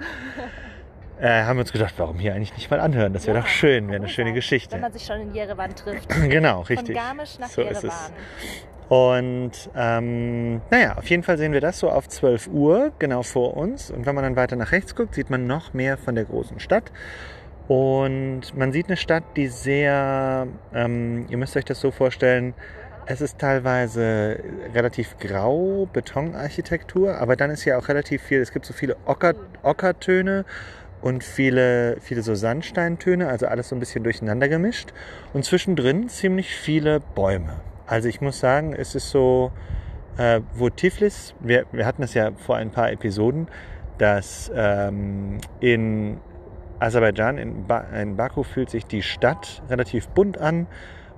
äh, 1.20 1.44
haben 1.44 1.56
wir 1.56 1.60
uns 1.60 1.72
gedacht, 1.72 1.94
warum 1.96 2.18
hier 2.18 2.34
eigentlich 2.34 2.54
nicht 2.54 2.68
mal 2.68 2.80
anhören? 2.80 3.12
Das 3.12 3.26
wäre 3.26 3.36
ja, 3.36 3.42
doch 3.42 3.48
schön, 3.48 3.86
wäre 3.88 3.98
eine 3.98 4.08
schöne 4.08 4.32
Geschichte. 4.32 4.74
Wenn 4.74 4.80
man 4.80 4.92
sich 4.92 5.04
schon 5.04 5.20
in 5.20 5.34
Jerewan 5.34 5.74
trifft. 5.76 6.08
genau, 6.28 6.62
richtig. 6.62 6.96
Von 6.96 7.06
Garmisch 7.06 7.38
nach 7.38 7.48
so 7.48 7.62
Jerewan. 7.62 7.90
Und 8.88 9.52
ähm, 9.74 10.60
naja, 10.70 10.96
auf 10.98 11.08
jeden 11.08 11.22
Fall 11.22 11.38
sehen 11.38 11.52
wir 11.52 11.60
das 11.60 11.78
so 11.78 11.90
auf 11.90 12.08
12 12.08 12.48
Uhr 12.48 12.92
genau 12.98 13.22
vor 13.22 13.56
uns. 13.56 13.90
Und 13.90 14.04
wenn 14.04 14.14
man 14.14 14.24
dann 14.24 14.36
weiter 14.36 14.56
nach 14.56 14.72
rechts 14.72 14.94
guckt, 14.94 15.14
sieht 15.14 15.30
man 15.30 15.46
noch 15.46 15.72
mehr 15.72 15.96
von 15.96 16.14
der 16.14 16.24
großen 16.24 16.60
Stadt. 16.60 16.92
Und 17.68 18.56
man 18.56 18.72
sieht 18.72 18.86
eine 18.86 18.96
Stadt, 18.96 19.24
die 19.36 19.48
sehr, 19.48 20.46
ähm, 20.74 21.26
ihr 21.30 21.38
müsst 21.38 21.56
euch 21.56 21.64
das 21.64 21.80
so 21.80 21.90
vorstellen, 21.90 22.54
es 23.06 23.20
ist 23.20 23.38
teilweise 23.38 24.38
relativ 24.74 25.18
grau, 25.18 25.88
Betonarchitektur, 25.92 27.18
aber 27.18 27.36
dann 27.36 27.50
ist 27.50 27.64
ja 27.64 27.78
auch 27.78 27.88
relativ 27.88 28.22
viel, 28.22 28.40
es 28.40 28.52
gibt 28.52 28.64
so 28.64 28.72
viele 28.72 28.96
Ocker, 29.04 29.34
Ockertöne 29.62 30.44
und 31.02 31.22
viele, 31.22 31.98
viele 32.00 32.22
so 32.22 32.34
Sandsteintöne, 32.34 33.28
also 33.28 33.46
alles 33.46 33.68
so 33.68 33.76
ein 33.76 33.80
bisschen 33.80 34.04
durcheinander 34.04 34.48
gemischt. 34.48 34.92
Und 35.34 35.44
zwischendrin 35.44 36.08
ziemlich 36.08 36.54
viele 36.54 37.00
Bäume. 37.00 37.60
Also 37.86 38.08
ich 38.08 38.22
muss 38.22 38.40
sagen, 38.40 38.74
es 38.74 38.94
ist 38.94 39.10
so, 39.10 39.52
äh, 40.16 40.40
wo 40.54 40.70
Tiflis, 40.70 41.34
wir, 41.40 41.66
wir 41.72 41.84
hatten 41.84 42.02
es 42.02 42.14
ja 42.14 42.32
vor 42.32 42.56
ein 42.56 42.70
paar 42.70 42.90
Episoden, 42.90 43.48
dass 43.98 44.50
ähm, 44.54 45.38
in 45.60 46.18
Aserbaidschan, 46.84 47.38
in, 47.38 47.66
ba 47.66 47.80
in 48.00 48.16
Baku 48.16 48.42
fühlt 48.42 48.70
sich 48.70 48.84
die 48.84 49.02
Stadt 49.02 49.62
relativ 49.68 50.08
bunt 50.08 50.38
an 50.38 50.66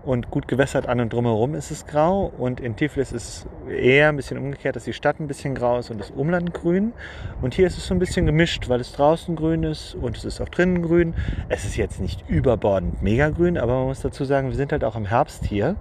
und 0.06 0.30
gut 0.30 0.46
gewässert 0.46 0.88
an 0.88 1.00
und 1.00 1.12
drumherum 1.12 1.54
ist 1.54 1.72
es 1.72 1.84
grau. 1.84 2.32
Und 2.38 2.60
in 2.60 2.76
Tiflis 2.76 3.10
ist 3.10 3.46
es 3.68 3.68
eher 3.68 4.08
ein 4.08 4.16
bisschen 4.16 4.38
umgekehrt, 4.38 4.76
dass 4.76 4.84
die 4.84 4.92
Stadt 4.92 5.18
ein 5.18 5.26
bisschen 5.26 5.56
grau 5.56 5.78
ist 5.78 5.90
und 5.90 5.98
das 5.98 6.10
Umland 6.10 6.54
grün. 6.54 6.92
Und 7.42 7.54
hier 7.54 7.66
ist 7.66 7.76
es 7.76 7.88
so 7.88 7.94
ein 7.94 7.98
bisschen 7.98 8.24
gemischt, 8.24 8.68
weil 8.68 8.80
es 8.80 8.92
draußen 8.92 9.34
grün 9.34 9.64
ist 9.64 9.96
und 9.96 10.16
es 10.16 10.24
ist 10.24 10.40
auch 10.40 10.48
drinnen 10.48 10.82
grün. 10.82 11.14
Es 11.48 11.64
ist 11.64 11.76
jetzt 11.76 12.00
nicht 12.00 12.28
überbordend 12.28 13.02
mega 13.02 13.30
grün, 13.30 13.58
aber 13.58 13.74
man 13.74 13.86
muss 13.86 14.00
dazu 14.00 14.24
sagen, 14.24 14.48
wir 14.48 14.56
sind 14.56 14.70
halt 14.70 14.84
auch 14.84 14.94
im 14.94 15.06
Herbst 15.06 15.44
hier 15.44 15.74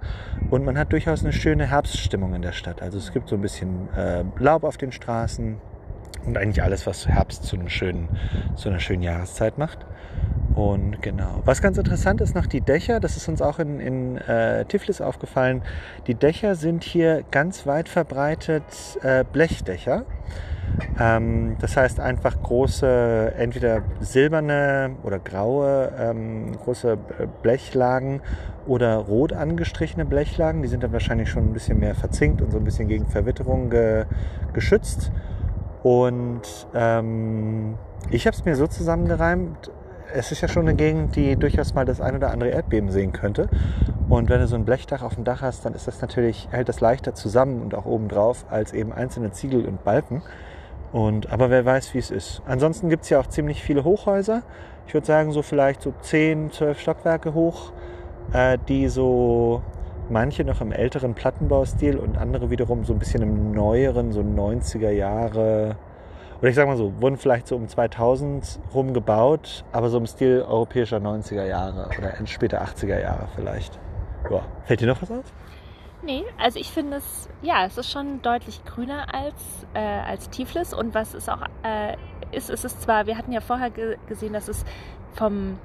und 0.50 0.64
man 0.64 0.76
hat 0.76 0.92
durchaus 0.92 1.22
eine 1.22 1.32
schöne 1.32 1.70
Herbststimmung 1.70 2.34
in 2.34 2.42
der 2.42 2.52
Stadt. 2.52 2.82
Also 2.82 2.98
es 2.98 3.12
gibt 3.12 3.28
so 3.28 3.36
ein 3.36 3.42
bisschen 3.42 3.88
äh, 3.94 4.24
Laub 4.40 4.64
auf 4.64 4.76
den 4.76 4.90
Straßen 4.90 5.58
und 6.26 6.36
eigentlich 6.36 6.62
alles, 6.62 6.86
was 6.86 7.06
Herbst 7.06 7.44
zu, 7.44 7.56
einem 7.56 7.68
schönen, 7.68 8.08
zu 8.56 8.68
einer 8.68 8.80
schönen 8.80 9.02
Jahreszeit 9.02 9.58
macht. 9.58 9.86
Und 10.54 11.02
genau. 11.02 11.42
Was 11.44 11.60
ganz 11.60 11.76
interessant 11.76 12.22
ist 12.22 12.34
noch 12.34 12.46
die 12.46 12.62
Dächer, 12.62 12.98
das 12.98 13.16
ist 13.16 13.28
uns 13.28 13.42
auch 13.42 13.58
in, 13.58 13.78
in 13.78 14.16
äh, 14.16 14.64
Tiflis 14.64 15.02
aufgefallen. 15.02 15.62
Die 16.06 16.14
Dächer 16.14 16.54
sind 16.54 16.82
hier 16.82 17.24
ganz 17.30 17.66
weit 17.66 17.90
verbreitet 17.90 18.64
äh, 19.02 19.24
Blechdächer. 19.30 20.06
Ähm, 20.98 21.56
das 21.60 21.76
heißt 21.76 22.00
einfach 22.00 22.42
große, 22.42 23.34
entweder 23.36 23.82
silberne 24.00 24.96
oder 25.02 25.18
graue 25.18 25.92
ähm, 25.98 26.52
große 26.52 26.92
äh, 26.92 27.26
Blechlagen 27.42 28.20
oder 28.66 28.96
rot 28.96 29.32
angestrichene 29.32 30.06
Blechlagen. 30.06 30.62
Die 30.62 30.68
sind 30.68 30.82
dann 30.82 30.92
wahrscheinlich 30.92 31.28
schon 31.28 31.44
ein 31.44 31.52
bisschen 31.52 31.78
mehr 31.78 31.94
verzinkt 31.94 32.40
und 32.40 32.50
so 32.50 32.58
ein 32.58 32.64
bisschen 32.64 32.88
gegen 32.88 33.06
Verwitterung 33.06 33.70
ge 33.70 34.06
geschützt. 34.54 35.12
Und 35.86 36.42
ähm, 36.74 37.76
ich 38.10 38.26
habe 38.26 38.36
es 38.36 38.44
mir 38.44 38.56
so 38.56 38.66
zusammengereimt, 38.66 39.70
es 40.12 40.32
ist 40.32 40.40
ja 40.40 40.48
schon 40.48 40.66
eine 40.66 40.74
Gegend, 40.74 41.14
die 41.14 41.36
durchaus 41.36 41.74
mal 41.74 41.84
das 41.84 42.00
ein 42.00 42.16
oder 42.16 42.32
andere 42.32 42.50
Erdbeben 42.50 42.90
sehen 42.90 43.12
könnte. 43.12 43.48
Und 44.08 44.28
wenn 44.28 44.40
du 44.40 44.48
so 44.48 44.56
ein 44.56 44.64
Blechdach 44.64 45.02
auf 45.02 45.14
dem 45.14 45.22
Dach 45.22 45.42
hast, 45.42 45.64
dann 45.64 45.74
ist 45.74 45.86
das 45.86 46.00
natürlich, 46.00 46.48
hält 46.50 46.68
das 46.68 46.80
leichter 46.80 47.14
zusammen 47.14 47.62
und 47.62 47.72
auch 47.76 47.84
oben 47.84 48.08
drauf 48.08 48.46
als 48.50 48.72
eben 48.72 48.92
einzelne 48.92 49.30
Ziegel 49.30 49.64
und 49.64 49.84
Balken. 49.84 50.22
Und, 50.90 51.30
aber 51.30 51.50
wer 51.50 51.64
weiß, 51.64 51.94
wie 51.94 51.98
es 51.98 52.10
ist. 52.10 52.42
Ansonsten 52.48 52.88
gibt 52.88 53.04
es 53.04 53.10
ja 53.10 53.20
auch 53.20 53.28
ziemlich 53.28 53.62
viele 53.62 53.84
Hochhäuser. 53.84 54.42
Ich 54.88 54.94
würde 54.94 55.06
sagen, 55.06 55.30
so 55.30 55.42
vielleicht 55.42 55.82
so 55.82 55.94
10, 56.00 56.50
12 56.50 56.80
Stockwerke 56.80 57.32
hoch, 57.32 57.70
äh, 58.32 58.58
die 58.66 58.88
so 58.88 59.62
manche 60.10 60.44
noch 60.44 60.60
im 60.60 60.72
älteren 60.72 61.14
Plattenbaustil 61.14 61.96
und 61.96 62.18
andere 62.18 62.50
wiederum 62.50 62.84
so 62.84 62.92
ein 62.92 62.98
bisschen 62.98 63.22
im 63.22 63.52
neueren, 63.52 64.12
so 64.12 64.20
90er 64.20 64.90
Jahre 64.90 65.76
oder 66.40 66.50
ich 66.50 66.54
sag 66.54 66.66
mal 66.66 66.76
so, 66.76 66.92
wurden 67.00 67.16
vielleicht 67.16 67.48
so 67.48 67.56
um 67.56 67.66
2000 67.66 68.60
rum 68.74 68.92
gebaut, 68.92 69.64
aber 69.72 69.88
so 69.88 69.98
im 69.98 70.06
Stil 70.06 70.44
europäischer 70.46 70.98
90er 70.98 71.46
Jahre 71.46 71.88
oder 71.98 72.26
später 72.26 72.62
80er 72.62 73.00
Jahre 73.00 73.28
vielleicht. 73.34 73.78
Ja. 74.30 74.42
Fällt 74.64 74.80
dir 74.80 74.86
noch 74.86 75.00
was 75.00 75.10
auf? 75.10 75.24
Nee, 76.02 76.24
also 76.38 76.58
ich 76.58 76.70
finde 76.70 76.98
es, 76.98 77.28
ja, 77.42 77.64
es 77.64 77.78
ist 77.78 77.90
schon 77.90 78.20
deutlich 78.22 78.64
grüner 78.64 79.14
als, 79.14 79.66
äh, 79.74 79.80
als 79.80 80.28
Tiflis 80.28 80.74
und 80.74 80.94
was 80.94 81.14
es 81.14 81.28
auch 81.28 81.42
äh, 81.62 81.96
ist, 82.32 82.50
ist 82.50 82.64
es 82.64 82.78
zwar, 82.78 83.06
wir 83.06 83.16
hatten 83.16 83.32
ja 83.32 83.40
vorher 83.40 83.70
ge 83.70 83.96
gesehen, 84.06 84.34
dass 84.34 84.48
es 84.48 84.64
vom 85.14 85.58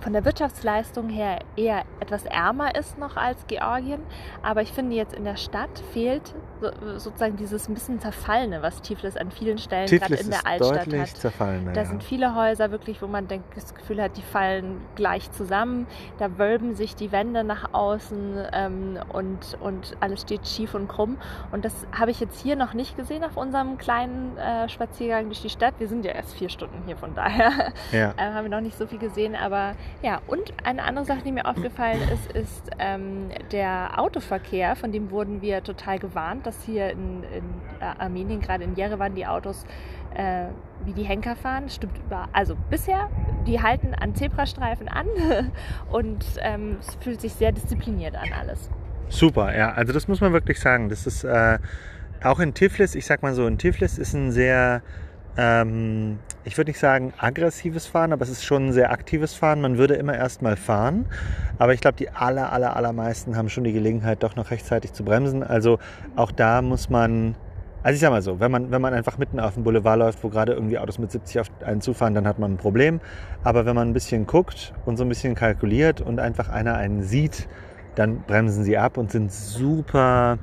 von 0.00 0.12
der 0.12 0.24
Wirtschaftsleistung 0.26 1.08
her 1.08 1.38
eher 1.56 1.84
etwas 1.98 2.26
ärmer 2.26 2.74
ist 2.74 2.98
noch 2.98 3.16
als 3.16 3.46
Georgien. 3.46 4.00
Aber 4.42 4.60
ich 4.60 4.70
finde 4.70 4.94
jetzt 4.94 5.14
in 5.14 5.24
der 5.24 5.36
Stadt 5.36 5.82
fehlt 5.92 6.34
so, 6.60 6.98
sozusagen 6.98 7.36
dieses 7.36 7.68
ein 7.68 7.74
bisschen 7.74 8.00
Zerfallene, 8.00 8.62
was 8.62 8.82
Tiflis 8.82 9.16
an 9.16 9.30
vielen 9.30 9.58
Stellen 9.58 9.88
gerade 9.88 10.14
in 10.14 10.30
der 10.30 10.46
Altstadt 10.46 10.92
hat. 10.92 11.08
Zerfallen, 11.08 11.70
da 11.72 11.82
ja. 11.82 11.86
sind 11.86 12.02
viele 12.02 12.34
Häuser 12.34 12.70
wirklich, 12.70 13.00
wo 13.02 13.06
man 13.06 13.28
denkt, 13.28 13.56
das 13.56 13.74
Gefühl 13.74 14.02
hat, 14.02 14.16
die 14.16 14.22
fallen 14.22 14.80
gleich 14.94 15.30
zusammen. 15.32 15.86
Da 16.18 16.38
wölben 16.38 16.74
sich 16.74 16.94
die 16.94 17.12
Wände 17.12 17.44
nach 17.44 17.72
außen 17.72 18.46
ähm, 18.52 18.98
und, 19.12 19.56
und 19.60 19.96
alles 20.00 20.22
steht 20.22 20.46
schief 20.46 20.74
und 20.74 20.88
krumm. 20.88 21.16
Und 21.50 21.64
das 21.64 21.86
habe 21.98 22.10
ich 22.10 22.20
jetzt 22.20 22.40
hier 22.40 22.56
noch 22.56 22.74
nicht 22.74 22.96
gesehen 22.96 23.24
auf 23.24 23.36
unserem 23.36 23.78
kleinen 23.78 24.36
äh, 24.36 24.68
Spaziergang 24.68 25.26
durch 25.26 25.40
die 25.42 25.50
Stadt. 25.50 25.74
Wir 25.78 25.88
sind 25.88 26.04
ja 26.04 26.12
erst 26.12 26.34
vier 26.34 26.48
Stunden 26.48 26.82
hier, 26.86 26.96
von 26.96 27.14
daher 27.14 27.72
ja. 27.92 28.10
äh, 28.12 28.14
haben 28.34 28.44
wir 28.44 28.50
noch 28.50 28.60
nicht 28.60 28.76
so 28.76 28.86
viel 28.86 28.98
gesehen. 28.98 29.34
Aber 29.34 29.73
ja, 30.02 30.20
und 30.26 30.52
eine 30.64 30.82
andere 30.82 31.04
Sache, 31.04 31.20
die 31.24 31.32
mir 31.32 31.46
aufgefallen 31.46 32.00
ist, 32.12 32.32
ist 32.32 32.70
ähm, 32.78 33.28
der 33.52 33.98
Autoverkehr. 33.98 34.76
Von 34.76 34.92
dem 34.92 35.10
wurden 35.10 35.42
wir 35.42 35.62
total 35.62 35.98
gewarnt, 35.98 36.46
dass 36.46 36.62
hier 36.64 36.90
in, 36.90 37.22
in 37.24 37.44
äh, 37.80 37.84
Armenien, 37.98 38.40
gerade 38.40 38.64
in 38.64 38.74
Jerewan, 38.74 39.14
die 39.14 39.26
Autos 39.26 39.64
äh, 40.14 40.46
wie 40.84 40.92
die 40.92 41.04
Henker 41.04 41.36
fahren. 41.36 41.68
Stimmt 41.68 41.98
über. 41.98 42.28
Also 42.32 42.56
bisher, 42.70 43.08
die 43.46 43.62
halten 43.62 43.94
an 43.94 44.14
Zebrastreifen 44.14 44.88
an 44.88 45.06
und 45.90 46.24
ähm, 46.40 46.76
es 46.80 46.94
fühlt 46.96 47.20
sich 47.20 47.32
sehr 47.34 47.52
diszipliniert 47.52 48.14
an 48.14 48.28
alles. 48.38 48.70
Super, 49.08 49.56
ja. 49.56 49.72
Also 49.72 49.92
das 49.92 50.08
muss 50.08 50.20
man 50.20 50.32
wirklich 50.32 50.60
sagen. 50.60 50.88
Das 50.88 51.06
ist 51.06 51.24
äh, 51.24 51.58
auch 52.22 52.40
in 52.40 52.54
Tiflis, 52.54 52.94
ich 52.94 53.06
sag 53.06 53.22
mal 53.22 53.34
so, 53.34 53.46
in 53.46 53.58
Tiflis 53.58 53.98
ist 53.98 54.14
ein 54.14 54.32
sehr 54.32 54.82
ähm, 55.36 56.18
ich 56.44 56.56
würde 56.58 56.70
nicht 56.70 56.78
sagen 56.78 57.12
aggressives 57.18 57.86
Fahren, 57.86 58.12
aber 58.12 58.22
es 58.22 58.28
ist 58.28 58.44
schon 58.44 58.66
ein 58.66 58.72
sehr 58.72 58.92
aktives 58.92 59.34
Fahren. 59.34 59.60
Man 59.60 59.78
würde 59.78 59.94
immer 59.94 60.14
erst 60.14 60.42
mal 60.42 60.56
fahren, 60.56 61.06
aber 61.58 61.74
ich 61.74 61.80
glaube, 61.80 61.96
die 61.96 62.10
aller, 62.10 62.52
aller, 62.52 62.76
allermeisten 62.76 63.36
haben 63.36 63.48
schon 63.48 63.64
die 63.64 63.72
Gelegenheit, 63.72 64.22
doch 64.22 64.36
noch 64.36 64.50
rechtzeitig 64.50 64.92
zu 64.92 65.04
bremsen. 65.04 65.42
Also 65.42 65.78
auch 66.16 66.30
da 66.30 66.62
muss 66.62 66.90
man, 66.90 67.34
also 67.82 67.94
ich 67.94 68.00
sag 68.00 68.10
mal 68.10 68.22
so, 68.22 68.38
wenn 68.40 68.50
man, 68.50 68.70
wenn 68.70 68.82
man 68.82 68.94
einfach 68.94 69.18
mitten 69.18 69.40
auf 69.40 69.54
dem 69.54 69.64
Boulevard 69.64 69.98
läuft, 69.98 70.22
wo 70.22 70.28
gerade 70.28 70.52
irgendwie 70.52 70.78
Autos 70.78 70.98
mit 70.98 71.10
70 71.10 71.40
auf 71.40 71.46
einen 71.64 71.80
zufahren, 71.80 72.14
dann 72.14 72.28
hat 72.28 72.38
man 72.38 72.52
ein 72.52 72.58
Problem. 72.58 73.00
Aber 73.42 73.66
wenn 73.66 73.74
man 73.74 73.88
ein 73.88 73.94
bisschen 73.94 74.26
guckt 74.26 74.72
und 74.84 74.96
so 74.96 75.04
ein 75.04 75.08
bisschen 75.08 75.34
kalkuliert 75.34 76.00
und 76.00 76.20
einfach 76.20 76.48
einer 76.48 76.74
einen 76.76 77.02
sieht, 77.02 77.48
dann 77.96 78.22
bremsen 78.22 78.64
sie 78.64 78.76
ab 78.76 78.98
und 78.98 79.10
sind 79.10 79.32
super 79.32 80.38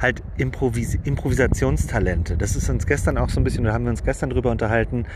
halt 0.00 0.22
Improvis 0.36 0.98
Improvisationstalente. 1.04 2.36
Das 2.36 2.56
ist 2.56 2.68
uns 2.68 2.86
gestern 2.86 3.18
auch 3.18 3.28
so 3.28 3.40
ein 3.40 3.44
bisschen, 3.44 3.64
da 3.64 3.72
haben 3.72 3.84
wir 3.84 3.90
uns 3.90 4.04
gestern 4.04 4.30
drüber 4.30 4.50
unterhalten, 4.50 5.06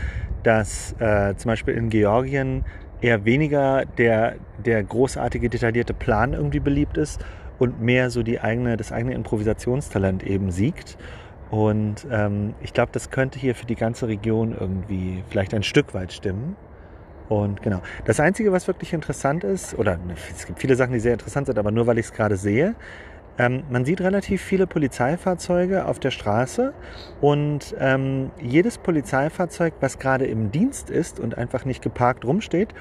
dass 0.43 0.95
äh, 0.99 1.35
zum 1.35 1.49
Beispiel 1.49 1.75
in 1.75 1.89
Georgien 1.89 2.63
eher 3.01 3.25
weniger 3.25 3.85
der, 3.85 4.35
der 4.63 4.83
großartige, 4.83 5.49
detaillierte 5.49 5.93
Plan 5.93 6.33
irgendwie 6.33 6.59
beliebt 6.59 6.97
ist 6.97 7.23
und 7.59 7.81
mehr 7.81 8.09
so 8.09 8.23
die 8.23 8.39
eigene, 8.39 8.77
das 8.77 8.91
eigene 8.91 9.13
Improvisationstalent 9.13 10.23
eben 10.23 10.51
siegt. 10.51 10.97
Und 11.49 12.07
ähm, 12.09 12.55
ich 12.61 12.73
glaube, 12.73 12.91
das 12.93 13.09
könnte 13.09 13.37
hier 13.37 13.55
für 13.55 13.65
die 13.65 13.75
ganze 13.75 14.07
Region 14.07 14.55
irgendwie 14.57 15.23
vielleicht 15.29 15.53
ein 15.53 15.63
Stück 15.63 15.93
weit 15.93 16.13
stimmen. 16.13 16.55
Und 17.27 17.61
genau. 17.61 17.81
Das 18.05 18.19
Einzige, 18.19 18.51
was 18.51 18.67
wirklich 18.67 18.93
interessant 18.93 19.43
ist, 19.43 19.77
oder 19.77 19.97
es 20.35 20.45
gibt 20.45 20.59
viele 20.59 20.75
Sachen, 20.75 20.93
die 20.93 20.99
sehr 20.99 21.13
interessant 21.13 21.47
sind, 21.47 21.57
aber 21.57 21.71
nur 21.71 21.87
weil 21.87 21.97
ich 21.97 22.07
es 22.07 22.13
gerade 22.13 22.35
sehe, 22.35 22.75
ähm, 23.37 23.63
man 23.69 23.85
sieht 23.85 24.01
relativ 24.01 24.41
viele 24.41 24.67
Polizeifahrzeuge 24.67 25.85
auf 25.85 25.99
der 25.99 26.11
Straße 26.11 26.73
und 27.21 27.75
ähm, 27.79 28.31
jedes 28.41 28.77
Polizeifahrzeug, 28.77 29.73
was 29.79 29.99
gerade 29.99 30.25
im 30.25 30.51
Dienst 30.51 30.89
ist 30.89 31.19
und 31.19 31.37
einfach 31.37 31.65
nicht 31.65 31.81
geparkt 31.81 32.25
rumsteht, 32.25 32.73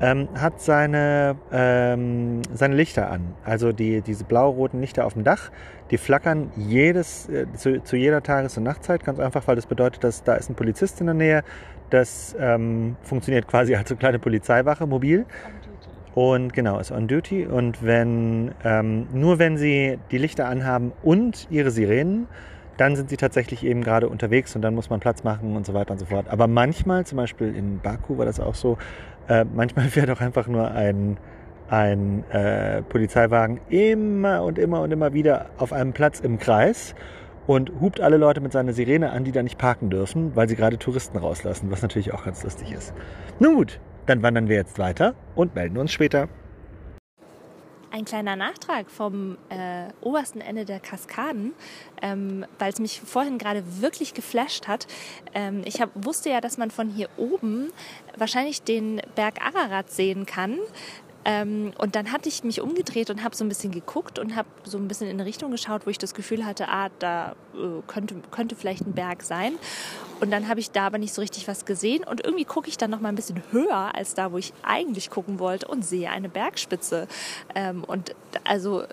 ähm, 0.00 0.28
hat 0.34 0.60
seine, 0.60 1.36
ähm, 1.52 2.42
seine 2.52 2.74
Lichter 2.74 3.10
an. 3.10 3.34
Also 3.44 3.72
die, 3.72 4.00
diese 4.02 4.24
blau-roten 4.24 4.80
Lichter 4.80 5.06
auf 5.06 5.14
dem 5.14 5.24
Dach, 5.24 5.50
die 5.90 5.98
flackern 5.98 6.50
jedes, 6.56 7.28
äh, 7.28 7.46
zu, 7.54 7.82
zu, 7.82 7.96
jeder 7.96 8.22
Tages- 8.22 8.56
und 8.56 8.64
Nachtzeit, 8.64 9.04
ganz 9.04 9.20
einfach, 9.20 9.46
weil 9.46 9.56
das 9.56 9.66
bedeutet, 9.66 10.04
dass 10.04 10.24
da 10.24 10.34
ist 10.34 10.50
ein 10.50 10.56
Polizist 10.56 11.00
in 11.00 11.06
der 11.06 11.14
Nähe. 11.14 11.44
Das 11.90 12.34
ähm, 12.38 12.96
funktioniert 13.02 13.46
quasi 13.46 13.74
als 13.76 13.88
so 13.88 13.96
kleine 13.96 14.18
Polizeiwache, 14.18 14.86
mobil. 14.86 15.26
Und 16.14 16.52
genau, 16.52 16.78
ist 16.78 16.92
on 16.92 17.08
duty. 17.08 17.46
Und 17.46 17.82
wenn, 17.82 18.52
ähm, 18.64 19.08
nur 19.12 19.38
wenn 19.38 19.58
sie 19.58 19.98
die 20.12 20.18
Lichter 20.18 20.48
anhaben 20.48 20.92
und 21.02 21.48
ihre 21.50 21.70
Sirenen, 21.70 22.28
dann 22.76 22.96
sind 22.96 23.10
sie 23.10 23.16
tatsächlich 23.16 23.64
eben 23.64 23.82
gerade 23.82 24.08
unterwegs 24.08 24.54
und 24.56 24.62
dann 24.62 24.74
muss 24.74 24.90
man 24.90 25.00
Platz 25.00 25.24
machen 25.24 25.56
und 25.56 25.66
so 25.66 25.74
weiter 25.74 25.92
und 25.92 25.98
so 25.98 26.06
fort. 26.06 26.26
Aber 26.28 26.46
manchmal, 26.46 27.04
zum 27.04 27.16
Beispiel 27.16 27.54
in 27.54 27.80
Baku 27.80 28.18
war 28.18 28.26
das 28.26 28.40
auch 28.40 28.54
so, 28.54 28.78
äh, 29.28 29.44
manchmal 29.44 29.86
fährt 29.88 30.10
auch 30.10 30.20
einfach 30.20 30.46
nur 30.46 30.70
ein, 30.70 31.16
ein 31.68 32.24
äh, 32.30 32.82
Polizeiwagen 32.82 33.60
immer 33.68 34.42
und 34.42 34.58
immer 34.58 34.82
und 34.82 34.92
immer 34.92 35.14
wieder 35.14 35.46
auf 35.58 35.72
einem 35.72 35.92
Platz 35.92 36.20
im 36.20 36.38
Kreis 36.38 36.94
und 37.46 37.72
hupt 37.80 38.00
alle 38.00 38.16
Leute 38.16 38.40
mit 38.40 38.52
seiner 38.52 38.72
Sirene 38.72 39.10
an, 39.10 39.24
die 39.24 39.32
da 39.32 39.42
nicht 39.42 39.58
parken 39.58 39.90
dürfen, 39.90 40.34
weil 40.34 40.48
sie 40.48 40.56
gerade 40.56 40.78
Touristen 40.78 41.18
rauslassen, 41.18 41.70
was 41.70 41.82
natürlich 41.82 42.12
auch 42.14 42.24
ganz 42.24 42.42
lustig 42.42 42.72
ist. 42.72 42.94
Nun 43.38 43.56
gut, 43.56 43.80
dann 44.06 44.22
wandern 44.22 44.48
wir 44.48 44.56
jetzt 44.56 44.78
weiter 44.78 45.14
und 45.34 45.54
melden 45.54 45.78
uns 45.78 45.92
später. 45.92 46.28
Ein 47.90 48.04
kleiner 48.04 48.34
Nachtrag 48.34 48.90
vom 48.90 49.38
äh, 49.50 49.84
obersten 50.00 50.40
Ende 50.40 50.64
der 50.64 50.80
Kaskaden, 50.80 51.52
ähm, 52.02 52.44
weil 52.58 52.72
es 52.72 52.80
mich 52.80 53.00
vorhin 53.00 53.38
gerade 53.38 53.62
wirklich 53.80 54.14
geflasht 54.14 54.66
hat. 54.66 54.88
Ähm, 55.32 55.62
ich 55.64 55.80
hab, 55.80 55.90
wusste 55.94 56.28
ja, 56.28 56.40
dass 56.40 56.58
man 56.58 56.72
von 56.72 56.88
hier 56.88 57.08
oben 57.16 57.68
wahrscheinlich 58.16 58.62
den 58.62 59.00
Berg 59.14 59.40
Ararat 59.40 59.92
sehen 59.92 60.26
kann. 60.26 60.58
Ähm, 61.24 61.72
und 61.78 61.94
dann 61.96 62.12
hatte 62.12 62.28
ich 62.28 62.44
mich 62.44 62.60
umgedreht 62.60 63.10
und 63.10 63.22
habe 63.22 63.34
so 63.34 63.44
ein 63.44 63.48
bisschen 63.48 63.72
geguckt 63.72 64.18
und 64.18 64.36
habe 64.36 64.48
so 64.64 64.76
ein 64.76 64.88
bisschen 64.88 65.08
in 65.08 65.18
eine 65.18 65.24
Richtung 65.24 65.50
geschaut, 65.50 65.86
wo 65.86 65.90
ich 65.90 65.98
das 65.98 66.14
Gefühl 66.14 66.44
hatte, 66.44 66.68
ah, 66.68 66.90
da 66.98 67.36
äh, 67.54 67.80
könnte, 67.86 68.16
könnte 68.30 68.56
vielleicht 68.56 68.86
ein 68.86 68.92
Berg 68.92 69.22
sein. 69.22 69.54
Und 70.24 70.30
dann 70.30 70.48
habe 70.48 70.58
ich 70.58 70.70
da 70.70 70.86
aber 70.86 70.96
nicht 70.96 71.12
so 71.12 71.20
richtig 71.20 71.46
was 71.48 71.66
gesehen. 71.66 72.02
Und 72.02 72.24
irgendwie 72.24 72.46
gucke 72.46 72.66
ich 72.70 72.78
dann 72.78 72.88
noch 72.88 72.98
mal 72.98 73.10
ein 73.10 73.14
bisschen 73.14 73.42
höher 73.52 73.94
als 73.94 74.14
da, 74.14 74.32
wo 74.32 74.38
ich 74.38 74.54
eigentlich 74.62 75.10
gucken 75.10 75.38
wollte 75.38 75.68
und 75.68 75.84
sehe 75.84 76.08
eine 76.08 76.30
Bergspitze. 76.30 77.08
Ähm, 77.54 77.84
und 77.84 78.16
also 78.42 78.84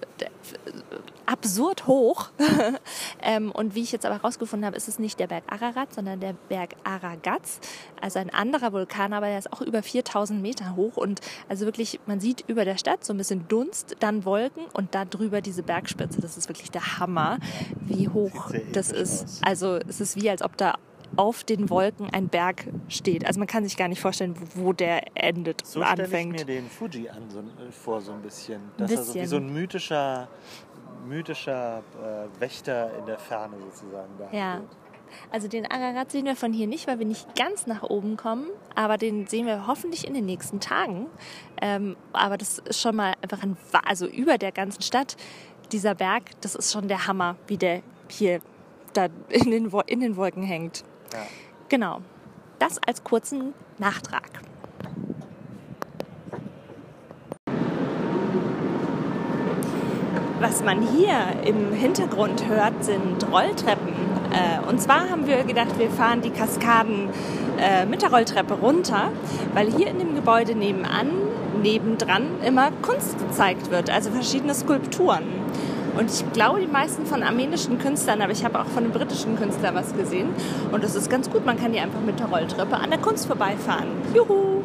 absurd 1.25 1.88
hoch. 1.88 2.31
ähm, 3.21 3.50
und 3.53 3.75
wie 3.75 3.81
ich 3.81 3.93
jetzt 3.93 4.05
aber 4.05 4.15
herausgefunden 4.15 4.65
habe, 4.65 4.75
ist 4.75 4.89
es 4.89 5.00
nicht 5.00 5.21
der 5.21 5.27
Berg 5.27 5.45
Ararat, 5.47 5.93
sondern 5.93 6.19
der 6.19 6.33
Berg 6.50 6.75
Aragaz. 6.83 7.61
Also 8.01 8.19
ein 8.19 8.29
anderer 8.29 8.73
Vulkan, 8.73 9.13
aber 9.13 9.27
der 9.27 9.39
ist 9.39 9.53
auch 9.53 9.61
über 9.61 9.81
4000 9.81 10.41
Meter 10.41 10.75
hoch. 10.75 10.97
Und 10.97 11.21
also 11.47 11.63
wirklich, 11.63 12.01
man 12.07 12.19
sieht 12.19 12.43
über 12.50 12.65
der 12.65 12.75
Stadt 12.75 13.05
so 13.05 13.13
ein 13.13 13.17
bisschen 13.17 13.47
Dunst, 13.47 13.95
dann 14.01 14.25
Wolken 14.25 14.65
und 14.73 14.95
da 14.95 15.05
drüber 15.05 15.39
diese 15.39 15.63
Bergspitze. 15.63 16.19
Das 16.19 16.35
ist 16.35 16.50
wirklich 16.50 16.71
der 16.71 17.00
Hammer, 17.00 17.38
wie 17.79 18.09
hoch 18.09 18.51
das 18.73 18.91
ist. 18.91 19.39
Also 19.45 19.79
es 19.88 20.01
ist 20.01 20.21
wie, 20.21 20.29
als 20.29 20.41
ob 20.41 20.57
da 20.57 20.75
auf 21.15 21.43
den 21.43 21.69
Wolken 21.69 22.09
ein 22.11 22.27
Berg 22.27 22.67
steht. 22.87 23.25
Also 23.25 23.39
man 23.39 23.47
kann 23.47 23.63
sich 23.63 23.77
gar 23.77 23.87
nicht 23.87 24.01
vorstellen, 24.01 24.35
wo 24.55 24.73
der 24.73 25.03
endet 25.15 25.65
so 25.65 25.81
anfängt. 25.81 26.09
stelle 26.09 26.23
ich 26.23 26.39
mir 26.39 26.45
den 26.45 26.69
Fuji 26.69 27.09
an, 27.09 27.29
so, 27.29 27.43
vor 27.71 28.01
so 28.01 28.11
ein 28.13 28.21
bisschen. 28.21 28.61
Dass 28.77 28.91
er 28.91 29.03
so 29.03 29.13
wie 29.15 29.25
so 29.25 29.37
ein 29.37 29.53
mythischer, 29.53 30.27
mythischer 31.07 31.83
äh, 32.01 32.41
Wächter 32.41 32.91
in 32.97 33.05
der 33.05 33.19
Ferne 33.19 33.57
sozusagen 33.59 34.11
da 34.17 34.29
Ja. 34.31 34.61
Also 35.29 35.49
den 35.49 35.69
Ararat 35.69 36.09
sehen 36.11 36.25
wir 36.25 36.37
von 36.37 36.53
hier 36.53 36.67
nicht, 36.67 36.87
weil 36.87 36.99
wir 36.99 37.05
nicht 37.05 37.35
ganz 37.35 37.67
nach 37.67 37.83
oben 37.83 38.15
kommen, 38.15 38.47
aber 38.75 38.97
den 38.97 39.27
sehen 39.27 39.45
wir 39.45 39.67
hoffentlich 39.67 40.07
in 40.07 40.13
den 40.13 40.25
nächsten 40.25 40.61
Tagen. 40.61 41.07
Ähm, 41.61 41.97
aber 42.13 42.37
das 42.37 42.59
ist 42.59 42.79
schon 42.79 42.95
mal 42.95 43.15
einfach 43.21 43.43
ein, 43.43 43.57
also 43.85 44.07
über 44.07 44.37
der 44.37 44.53
ganzen 44.53 44.81
Stadt, 44.81 45.17
dieser 45.71 45.95
Berg, 45.95 46.23
das 46.41 46.55
ist 46.55 46.71
schon 46.71 46.87
der 46.87 47.07
Hammer, 47.07 47.35
wie 47.47 47.57
der 47.57 47.81
hier 48.09 48.41
da 48.93 49.07
in 49.29 49.51
den, 49.51 49.71
in 49.87 49.99
den 49.99 50.15
Wolken 50.15 50.43
hängt. 50.43 50.83
Genau. 51.69 52.01
Das 52.59 52.79
als 52.85 53.03
kurzen 53.03 53.53
Nachtrag. 53.77 54.29
Was 60.39 60.63
man 60.63 60.81
hier 60.81 61.13
im 61.45 61.71
Hintergrund 61.71 62.47
hört, 62.47 62.83
sind 62.83 63.31
Rolltreppen. 63.31 63.93
Äh, 64.31 64.67
und 64.67 64.81
zwar 64.81 65.09
haben 65.09 65.27
wir 65.27 65.43
gedacht, 65.43 65.77
wir 65.77 65.91
fahren 65.91 66.21
die 66.21 66.31
Kaskaden 66.31 67.09
äh, 67.59 67.85
mit 67.85 68.01
der 68.01 68.09
Rolltreppe 68.09 68.55
runter, 68.55 69.11
weil 69.53 69.71
hier 69.71 69.87
in 69.87 69.99
dem 69.99 70.15
Gebäude 70.15 70.55
nebenan, 70.55 71.11
nebendran 71.61 72.41
immer 72.43 72.71
Kunst 72.81 73.19
gezeigt 73.19 73.69
wird, 73.69 73.91
also 73.91 74.09
verschiedene 74.09 74.55
Skulpturen. 74.55 75.25
Und 75.98 76.10
ich 76.10 76.31
glaube, 76.31 76.62
die 76.62 76.67
meisten 76.67 77.05
von 77.05 77.21
armenischen 77.21 77.77
Künstlern, 77.77 78.21
aber 78.21 78.31
ich 78.31 78.45
habe 78.45 78.60
auch 78.60 78.65
von 78.65 78.86
einem 78.86 78.93
britischen 78.93 79.38
Künstler 79.38 79.75
was 79.75 79.93
gesehen. 79.93 80.29
Und 80.71 80.83
das 80.83 80.95
ist 80.95 81.10
ganz 81.10 81.29
gut, 81.29 81.45
man 81.45 81.57
kann 81.57 81.74
hier 81.74 81.81
einfach 81.81 82.00
mit 82.00 82.19
der 82.19 82.27
Rolltreppe 82.27 82.77
an 82.77 82.89
der 82.89 83.00
Kunst 83.00 83.25
vorbeifahren. 83.27 83.88
Juhu! 84.15 84.63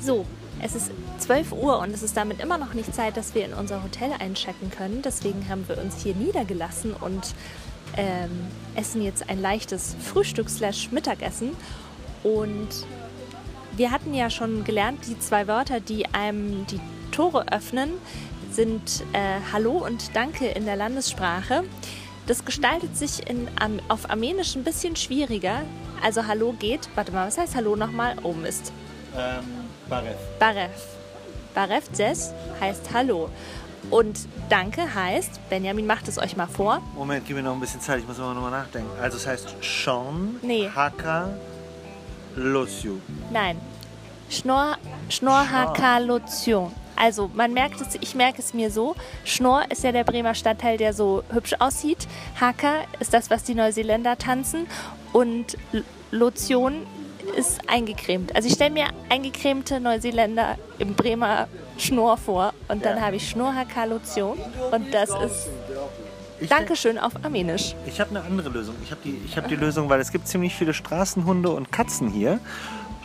So, 0.00 0.24
es 0.62 0.74
ist 0.74 0.92
12 1.18 1.52
Uhr 1.52 1.80
und 1.80 1.90
es 1.90 2.02
ist 2.02 2.16
damit 2.16 2.40
immer 2.40 2.56
noch 2.56 2.72
nicht 2.72 2.94
Zeit, 2.94 3.16
dass 3.16 3.34
wir 3.34 3.44
in 3.44 3.52
unser 3.52 3.82
Hotel 3.82 4.12
einchecken 4.18 4.70
können. 4.70 5.02
Deswegen 5.02 5.48
haben 5.48 5.68
wir 5.68 5.76
uns 5.78 6.02
hier 6.02 6.14
niedergelassen 6.14 6.94
und 6.94 7.34
ähm, 7.96 8.30
essen 8.76 9.02
jetzt 9.02 9.28
ein 9.28 9.42
leichtes 9.42 9.96
Frühstück 10.00 10.48
slash 10.48 10.92
Mittagessen. 10.92 11.50
Und 12.22 12.86
wir 13.78 13.90
hatten 13.92 14.12
ja 14.12 14.28
schon 14.28 14.64
gelernt, 14.64 15.06
die 15.06 15.18
zwei 15.18 15.46
Wörter, 15.46 15.80
die 15.80 16.06
einem 16.12 16.66
die 16.66 16.80
Tore 17.12 17.50
öffnen, 17.52 17.92
sind 18.50 19.04
äh, 19.12 19.40
Hallo 19.52 19.72
und 19.72 20.14
Danke 20.16 20.46
in 20.48 20.64
der 20.64 20.76
Landessprache. 20.76 21.62
Das 22.26 22.44
gestaltet 22.44 22.96
sich 22.96 23.28
in, 23.28 23.48
am, 23.58 23.78
auf 23.88 24.10
Armenisch 24.10 24.56
ein 24.56 24.64
bisschen 24.64 24.96
schwieriger. 24.96 25.62
Also 26.02 26.26
Hallo 26.26 26.54
geht, 26.58 26.88
warte 26.94 27.12
mal, 27.12 27.28
was 27.28 27.38
heißt 27.38 27.54
Hallo 27.54 27.76
nochmal? 27.76 28.16
Oh 28.22 28.32
Mist. 28.32 28.72
Ähm, 29.16 29.44
Barev. 29.88 30.16
Barev. 30.38 30.70
Barev 31.54 31.90
Zes 31.92 32.32
heißt 32.60 32.90
Hallo. 32.92 33.30
Und 33.90 34.18
Danke 34.48 34.94
heißt, 34.94 35.40
Benjamin 35.48 35.86
macht 35.86 36.08
es 36.08 36.18
euch 36.18 36.36
mal 36.36 36.48
vor. 36.48 36.82
Moment, 36.94 37.24
gib 37.26 37.36
mir 37.36 37.42
noch 37.42 37.54
ein 37.54 37.60
bisschen 37.60 37.80
Zeit, 37.80 38.00
ich 38.00 38.08
muss 38.08 38.18
mal 38.18 38.34
nochmal 38.34 38.50
nachdenken. 38.50 38.90
Also 39.00 39.16
es 39.16 39.26
heißt 39.26 39.54
Sean, 39.62 40.36
Nee. 40.42 40.68
Haka, 40.74 41.30
Losju. 42.36 42.98
Nein. 43.32 43.56
Schnorr, 44.30 44.76
Schnorr-Hakalotion. 45.08 46.72
Also 46.96 47.30
man 47.32 47.52
merkt 47.52 47.80
es, 47.80 47.94
ich 48.00 48.14
merke 48.14 48.40
es 48.40 48.54
mir 48.54 48.70
so. 48.70 48.96
Schnorr 49.24 49.62
ist 49.70 49.84
ja 49.84 49.92
der 49.92 50.04
Bremer 50.04 50.34
Stadtteil, 50.34 50.76
der 50.78 50.92
so 50.92 51.22
hübsch 51.30 51.54
aussieht. 51.60 52.08
Haka 52.40 52.82
ist 52.98 53.14
das, 53.14 53.30
was 53.30 53.44
die 53.44 53.54
Neuseeländer 53.54 54.18
tanzen. 54.18 54.66
Und 55.12 55.56
Lotion 56.10 56.86
ist 57.36 57.60
eingecremt. 57.68 58.34
Also 58.34 58.48
ich 58.48 58.54
stelle 58.54 58.70
mir 58.72 58.86
eingecremte 59.10 59.78
Neuseeländer 59.80 60.56
im 60.78 60.94
Bremer 60.94 61.46
Schnorr 61.76 62.16
vor. 62.16 62.52
Und 62.66 62.84
dann 62.84 62.96
Ja. 62.96 63.02
habe 63.04 63.16
ich 63.16 63.30
Schnorr-Hakalotion. 63.30 64.36
Und 64.72 64.92
das 64.92 65.10
ist 65.10 65.48
Ich 66.40 66.48
Dankeschön 66.48 66.98
auf 66.98 67.12
Armenisch. 67.24 67.74
Ich 67.86 68.00
habe 68.00 68.10
eine 68.10 68.22
andere 68.22 68.48
Lösung. 68.48 68.74
Ich 68.84 68.90
habe 68.90 69.00
die, 69.04 69.20
ich 69.26 69.36
hab 69.36 69.48
die 69.48 69.56
Lösung, 69.56 69.88
weil 69.88 70.00
es 70.00 70.10
gibt 70.12 70.26
ziemlich 70.28 70.54
viele 70.54 70.72
Straßenhunde 70.74 71.50
und 71.50 71.70
Katzen 71.72 72.08
hier. 72.10 72.38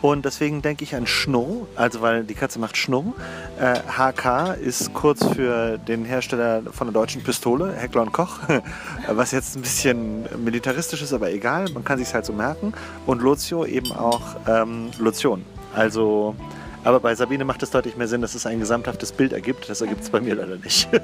Und 0.04 0.26
deswegen 0.26 0.60
denke 0.60 0.84
ich 0.84 0.94
an 0.94 1.06
Schnurr, 1.06 1.66
also 1.76 2.02
weil 2.02 2.24
die 2.24 2.34
Katze 2.34 2.58
macht 2.58 2.76
Schnurr. 2.76 3.14
Äh, 3.58 3.80
HK 3.88 4.52
ist 4.52 4.92
kurz 4.92 5.24
für 5.24 5.78
den 5.78 6.04
Hersteller 6.04 6.60
von 6.72 6.88
der 6.88 6.92
deutschen 6.92 7.22
Pistole, 7.22 7.72
Heckler 7.72 8.04
Koch, 8.12 8.40
was 9.08 9.30
jetzt 9.30 9.56
ein 9.56 9.62
bisschen 9.62 10.26
militaristisch 10.44 11.00
ist, 11.00 11.14
aber 11.14 11.32
egal, 11.32 11.70
man 11.70 11.84
kann 11.84 11.98
sich 11.98 12.12
halt 12.12 12.26
so 12.26 12.34
merken. 12.34 12.74
Und 13.06 13.22
Lotio 13.22 13.64
eben 13.64 13.92
auch 13.92 14.20
ähm, 14.46 14.90
Lotion. 14.98 15.42
Also, 15.74 16.36
aber 16.84 17.00
bei 17.00 17.14
Sabine 17.14 17.46
macht 17.46 17.62
es 17.62 17.70
deutlich 17.70 17.96
mehr 17.96 18.06
Sinn, 18.06 18.20
dass 18.20 18.34
es 18.34 18.44
ein 18.44 18.60
gesamthaftes 18.60 19.10
Bild 19.10 19.32
ergibt. 19.32 19.70
Das 19.70 19.80
ergibt 19.80 20.02
es 20.02 20.10
bei 20.10 20.20
mir 20.20 20.34
leider 20.34 20.56
nicht. 20.56 20.86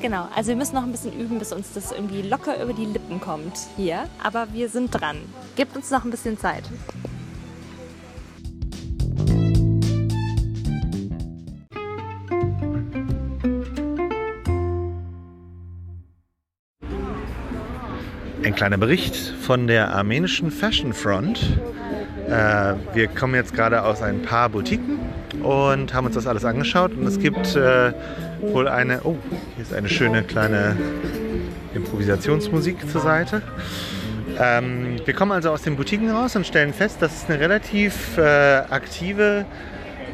Genau, 0.00 0.26
also 0.34 0.48
wir 0.48 0.56
müssen 0.56 0.74
noch 0.74 0.82
ein 0.82 0.90
bisschen 0.90 1.12
üben, 1.12 1.38
bis 1.38 1.52
uns 1.52 1.74
das 1.74 1.92
irgendwie 1.92 2.22
locker 2.22 2.60
über 2.60 2.72
die 2.72 2.86
Lippen 2.86 3.20
kommt 3.20 3.56
hier. 3.76 4.08
Aber 4.20 4.48
wir 4.52 4.68
sind 4.68 4.90
dran. 4.90 5.18
Gebt 5.54 5.76
uns 5.76 5.92
noch 5.92 6.04
ein 6.04 6.10
bisschen 6.10 6.36
Zeit. 6.36 6.64
Ein 18.52 18.56
kleiner 18.56 18.76
Bericht 18.76 19.16
von 19.16 19.66
der 19.66 19.94
armenischen 19.94 20.50
Fashion 20.50 20.92
Front. 20.92 21.40
Äh, 22.28 22.74
wir 22.92 23.08
kommen 23.08 23.34
jetzt 23.34 23.54
gerade 23.54 23.82
aus 23.82 24.02
ein 24.02 24.20
paar 24.20 24.50
Boutiquen 24.50 24.98
und 25.42 25.94
haben 25.94 26.04
uns 26.04 26.16
das 26.16 26.26
alles 26.26 26.44
angeschaut. 26.44 26.92
Und 26.92 27.06
es 27.06 27.18
gibt 27.18 27.56
äh, 27.56 27.94
wohl 28.42 28.68
eine, 28.68 29.00
oh, 29.04 29.16
hier 29.54 29.62
ist 29.62 29.72
eine 29.72 29.88
schöne 29.88 30.22
kleine 30.22 30.76
Improvisationsmusik 31.74 32.90
zur 32.90 33.00
Seite. 33.00 33.40
Ähm, 34.38 34.96
wir 35.02 35.14
kommen 35.14 35.32
also 35.32 35.48
aus 35.48 35.62
den 35.62 35.76
Boutiquen 35.76 36.10
raus 36.10 36.36
und 36.36 36.46
stellen 36.46 36.74
fest, 36.74 37.00
dass 37.00 37.22
es 37.22 37.30
eine 37.30 37.40
relativ 37.40 38.18
äh, 38.18 38.22
aktive 38.68 39.46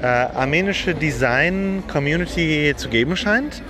äh, 0.01 0.07
armenische 0.07 0.95
Design-Community 0.95 2.73
zu 2.77 2.89
geben 2.89 3.17
scheint. 3.17 3.63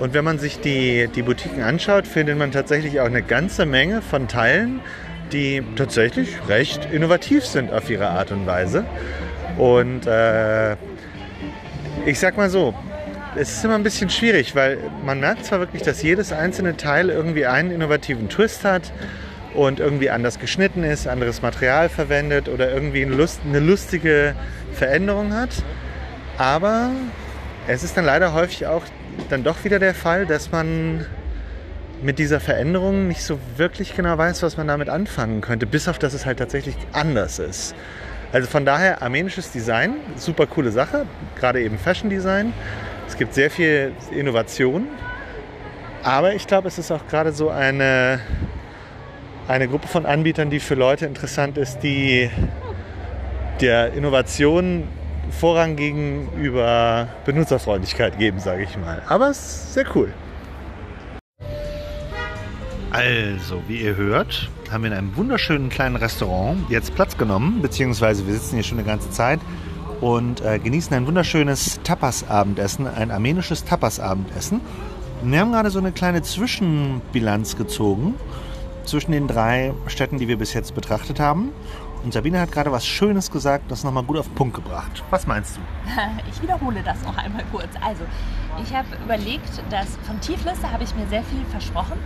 Und 0.00 0.14
wenn 0.14 0.24
man 0.24 0.38
sich 0.38 0.60
die, 0.60 1.08
die 1.14 1.22
Boutiquen 1.22 1.62
anschaut, 1.62 2.06
findet 2.06 2.38
man 2.38 2.52
tatsächlich 2.52 3.00
auch 3.00 3.06
eine 3.06 3.22
ganze 3.22 3.66
Menge 3.66 4.00
von 4.00 4.28
Teilen, 4.28 4.80
die 5.30 5.62
tatsächlich 5.76 6.36
recht 6.48 6.88
innovativ 6.90 7.44
sind 7.44 7.70
auf 7.70 7.90
ihre 7.90 8.08
Art 8.08 8.32
und 8.32 8.46
Weise. 8.46 8.86
Und 9.58 10.06
äh, 10.06 10.72
ich 12.06 12.18
sag 12.18 12.38
mal 12.38 12.48
so, 12.48 12.74
es 13.36 13.52
ist 13.52 13.64
immer 13.64 13.74
ein 13.74 13.82
bisschen 13.82 14.08
schwierig, 14.08 14.56
weil 14.56 14.78
man 15.04 15.20
merkt 15.20 15.44
zwar 15.44 15.60
wirklich, 15.60 15.82
dass 15.82 16.02
jedes 16.02 16.32
einzelne 16.32 16.78
Teil 16.78 17.10
irgendwie 17.10 17.44
einen 17.44 17.70
innovativen 17.70 18.30
Twist 18.30 18.64
hat 18.64 18.92
und 19.54 19.80
irgendwie 19.80 20.08
anders 20.08 20.38
geschnitten 20.38 20.82
ist, 20.82 21.08
anderes 21.08 21.42
Material 21.42 21.90
verwendet 21.90 22.48
oder 22.48 22.72
irgendwie 22.72 23.04
eine, 23.04 23.14
Lust, 23.14 23.40
eine 23.46 23.60
lustige 23.60 24.34
Veränderung 24.72 25.34
hat. 25.34 25.50
Aber 26.38 26.90
es 27.72 27.84
ist 27.84 27.96
dann 27.96 28.04
leider 28.04 28.32
häufig 28.32 28.66
auch 28.66 28.82
dann 29.28 29.44
doch 29.44 29.62
wieder 29.64 29.78
der 29.78 29.94
Fall, 29.94 30.26
dass 30.26 30.50
man 30.50 31.06
mit 32.02 32.18
dieser 32.18 32.40
Veränderung 32.40 33.06
nicht 33.06 33.22
so 33.22 33.38
wirklich 33.56 33.94
genau 33.94 34.18
weiß, 34.18 34.42
was 34.42 34.56
man 34.56 34.66
damit 34.66 34.88
anfangen 34.88 35.40
könnte, 35.40 35.66
bis 35.66 35.86
auf 35.86 35.98
dass 35.98 36.14
es 36.14 36.26
halt 36.26 36.38
tatsächlich 36.38 36.76
anders 36.92 37.38
ist. 37.38 37.74
Also 38.32 38.48
von 38.48 38.64
daher 38.64 39.02
armenisches 39.02 39.52
Design, 39.52 39.94
super 40.16 40.46
coole 40.46 40.72
Sache, 40.72 41.06
gerade 41.38 41.62
eben 41.62 41.78
Fashion 41.78 42.10
Design. 42.10 42.52
Es 43.06 43.16
gibt 43.16 43.34
sehr 43.34 43.50
viel 43.50 43.92
Innovation, 44.10 44.88
aber 46.02 46.34
ich 46.34 46.46
glaube, 46.46 46.68
es 46.68 46.78
ist 46.78 46.90
auch 46.90 47.06
gerade 47.08 47.32
so 47.32 47.50
eine, 47.50 48.20
eine 49.46 49.68
Gruppe 49.68 49.86
von 49.86 50.06
Anbietern, 50.06 50.50
die 50.50 50.58
für 50.58 50.74
Leute 50.74 51.06
interessant 51.06 51.56
ist, 51.58 51.80
die 51.80 52.30
der 53.60 53.92
Innovation 53.92 54.88
Vorrang 55.32 55.76
gegenüber 55.76 57.08
Benutzerfreundlichkeit 57.24 58.18
geben, 58.18 58.40
sage 58.40 58.64
ich 58.64 58.76
mal. 58.76 59.02
Aber 59.08 59.30
es 59.30 59.38
ist 59.38 59.74
sehr 59.74 59.84
cool. 59.94 60.12
Also, 62.90 63.62
wie 63.68 63.82
ihr 63.82 63.96
hört, 63.96 64.50
haben 64.70 64.82
wir 64.82 64.90
in 64.90 64.96
einem 64.96 65.16
wunderschönen 65.16 65.68
kleinen 65.68 65.96
Restaurant 65.96 66.68
jetzt 66.68 66.94
Platz 66.94 67.16
genommen, 67.16 67.62
beziehungsweise 67.62 68.26
wir 68.26 68.34
sitzen 68.34 68.56
hier 68.56 68.64
schon 68.64 68.78
eine 68.78 68.86
ganze 68.86 69.10
Zeit 69.10 69.38
und 70.00 70.40
äh, 70.40 70.58
genießen 70.58 70.94
ein 70.96 71.06
wunderschönes 71.06 71.80
Tapas-Abendessen, 71.84 72.86
ein 72.86 73.10
armenisches 73.10 73.64
Tapas-Abendessen. 73.64 74.60
Wir 75.22 75.40
haben 75.40 75.52
gerade 75.52 75.70
so 75.70 75.78
eine 75.78 75.92
kleine 75.92 76.22
Zwischenbilanz 76.22 77.56
gezogen 77.56 78.14
zwischen 78.84 79.12
den 79.12 79.28
drei 79.28 79.72
Städten, 79.86 80.18
die 80.18 80.28
wir 80.28 80.38
bis 80.38 80.54
jetzt 80.54 80.74
betrachtet 80.74 81.20
haben. 81.20 81.50
Und 82.02 82.12
Sabine 82.12 82.40
hat 82.40 82.52
gerade 82.52 82.72
was 82.72 82.86
Schönes 82.86 83.30
gesagt, 83.30 83.70
das 83.70 83.84
nochmal 83.84 84.04
gut 84.04 84.18
auf 84.18 84.26
den 84.26 84.34
Punkt 84.34 84.54
gebracht. 84.54 85.04
Was 85.10 85.26
meinst 85.26 85.56
du? 85.56 85.60
Ich 86.30 86.42
wiederhole 86.42 86.82
das 86.82 87.02
noch 87.02 87.16
einmal 87.16 87.44
kurz. 87.52 87.68
Also, 87.82 88.04
ich 88.62 88.74
habe 88.74 88.88
überlegt, 89.04 89.62
dass 89.70 89.96
von 90.06 90.20
Tiflis 90.20 90.58
habe 90.62 90.84
ich 90.84 90.94
mir 90.94 91.06
sehr 91.08 91.22
viel 91.24 91.44
versprochen. 91.50 91.98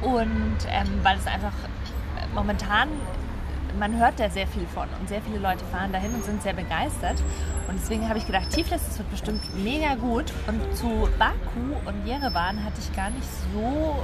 Und 0.00 0.56
ähm, 0.68 0.88
weil 1.02 1.18
es 1.18 1.26
einfach 1.26 1.52
momentan 2.34 2.88
man 3.78 3.98
hört 3.98 4.20
da 4.20 4.30
sehr 4.30 4.46
viel 4.46 4.66
von 4.66 4.88
und 5.00 5.08
sehr 5.08 5.20
viele 5.22 5.38
Leute 5.38 5.64
fahren 5.66 5.92
dahin 5.92 6.14
und 6.14 6.24
sind 6.24 6.42
sehr 6.42 6.52
begeistert. 6.52 7.16
Und 7.68 7.78
deswegen 7.80 8.08
habe 8.08 8.18
ich 8.18 8.26
gedacht, 8.26 8.50
Tiflis, 8.50 8.82
das 8.86 8.98
wird 8.98 9.10
bestimmt 9.10 9.42
mega 9.62 9.94
gut. 9.94 10.32
Und 10.46 10.76
zu 10.76 11.08
Baku 11.18 11.74
und 11.86 12.06
Jerewan 12.06 12.62
hatte 12.64 12.80
ich 12.80 12.94
gar 12.94 13.10
nicht 13.10 13.26
so, 13.52 13.96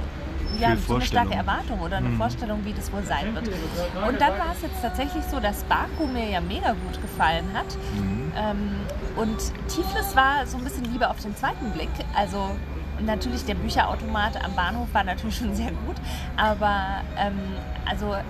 ja, 0.59 0.75
so 0.75 0.95
eine 0.95 1.05
starke 1.05 1.33
Erwartung 1.33 1.79
oder 1.79 1.97
eine 1.97 2.09
mhm. 2.09 2.17
Vorstellung, 2.17 2.63
wie 2.65 2.73
das 2.73 2.91
wohl 2.91 3.03
sein 3.03 3.33
wird. 3.33 3.47
Und 3.47 4.21
dann 4.21 4.37
war 4.37 4.53
es 4.53 4.61
jetzt 4.61 4.81
tatsächlich 4.81 5.23
so, 5.25 5.39
dass 5.39 5.63
Baku 5.63 6.07
mir 6.07 6.29
ja 6.29 6.41
mega 6.41 6.71
gut 6.71 7.01
gefallen 7.01 7.45
hat. 7.53 7.77
Mhm. 7.95 8.31
Ähm, 8.35 8.69
und 9.15 9.37
Tiflis 9.67 10.15
war 10.15 10.45
so 10.45 10.57
ein 10.57 10.63
bisschen 10.63 10.85
lieber 10.91 11.09
auf 11.09 11.19
den 11.21 11.35
zweiten 11.35 11.71
Blick. 11.71 11.89
Also 12.15 12.51
natürlich 13.05 13.45
der 13.45 13.55
Bücherautomat 13.55 14.43
am 14.43 14.55
Bahnhof 14.55 14.93
war 14.93 15.03
natürlich 15.03 15.37
schon 15.37 15.55
sehr 15.55 15.71
gut, 15.71 15.95
aber 16.37 17.01
ähm, 17.17 17.39
also 17.85 18.13
äh, 18.13 18.21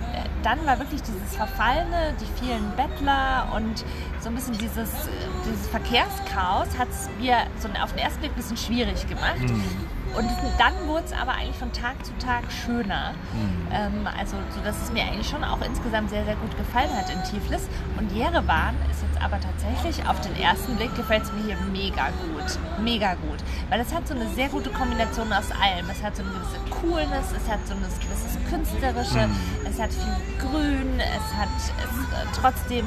dann 0.42 0.64
war 0.66 0.78
wirklich 0.78 1.02
dieses 1.02 1.36
Verfallene, 1.36 2.14
die 2.20 2.44
vielen 2.44 2.70
Bettler 2.76 3.48
und 3.54 3.84
so 4.20 4.28
ein 4.28 4.34
bisschen 4.34 4.56
dieses, 4.58 4.88
äh, 4.88 5.10
dieses 5.46 5.68
Verkehrschaos 5.68 6.78
hat 6.78 6.88
es 6.88 7.08
mir 7.20 7.36
so 7.58 7.68
auf 7.82 7.92
den 7.92 7.98
ersten 7.98 8.20
Blick 8.20 8.32
ein 8.32 8.36
bisschen 8.36 8.56
schwierig 8.56 9.06
gemacht. 9.06 9.40
Mhm. 9.40 9.88
Und 10.16 10.28
dann 10.58 10.74
wurde 10.86 11.04
es 11.04 11.12
aber 11.12 11.32
eigentlich 11.32 11.56
von 11.56 11.72
Tag 11.72 12.04
zu 12.04 12.12
Tag 12.18 12.44
schöner. 12.50 13.12
Mhm. 13.32 13.68
Ähm, 13.72 14.08
also, 14.18 14.36
so 14.54 14.60
dass 14.62 14.80
es 14.82 14.92
mir 14.92 15.02
eigentlich 15.02 15.28
schon 15.28 15.42
auch 15.44 15.60
insgesamt 15.62 16.10
sehr, 16.10 16.24
sehr 16.24 16.36
gut 16.36 16.56
gefallen 16.56 16.90
hat 16.94 17.10
in 17.10 17.22
Tiflis. 17.24 17.68
Und 17.98 18.12
Jerewan 18.12 18.74
ist 18.90 19.02
jetzt 19.02 19.22
aber 19.22 19.38
tatsächlich 19.40 20.06
auf 20.06 20.20
den 20.20 20.36
ersten 20.36 20.76
Blick 20.76 20.94
gefällt 20.94 21.22
es 21.22 21.32
mir 21.32 21.44
hier 21.44 21.56
mega 21.72 22.08
gut. 22.08 22.58
Mega 22.84 23.14
gut. 23.14 23.38
Weil 23.70 23.80
es 23.80 23.94
hat 23.94 24.06
so 24.06 24.14
eine 24.14 24.28
sehr 24.28 24.48
gute 24.48 24.70
Kombination 24.70 25.32
aus 25.32 25.50
allem. 25.52 25.88
Es 25.90 26.02
hat 26.02 26.16
so 26.16 26.22
eine 26.22 26.32
gewisse 26.32 26.58
Coolness, 26.70 27.32
es 27.32 27.50
hat 27.50 27.66
so 27.66 27.74
ein 27.74 27.80
gewisses 27.80 28.38
Künstlerische, 28.50 29.26
mhm. 29.26 29.66
es 29.68 29.80
hat 29.80 29.90
viel 29.92 30.48
Grün, 30.48 31.00
es 31.00 31.36
hat 31.36 31.48
es, 31.56 31.68
äh, 31.68 32.26
trotzdem 32.38 32.86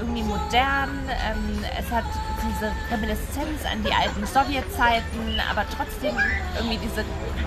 irgendwie 0.00 0.22
modern. 0.22 0.90
Ähm, 1.08 1.64
es 1.78 1.90
hat 1.90 2.04
diese 2.42 2.72
Reminiszenz 2.90 3.64
an 3.70 3.82
die 3.84 3.92
alten 3.92 4.26
Sowjetzeiten, 4.26 5.40
aber 5.50 5.64
trotzdem 5.76 6.16
irgendwie 6.56 6.78
diese, 6.78 7.04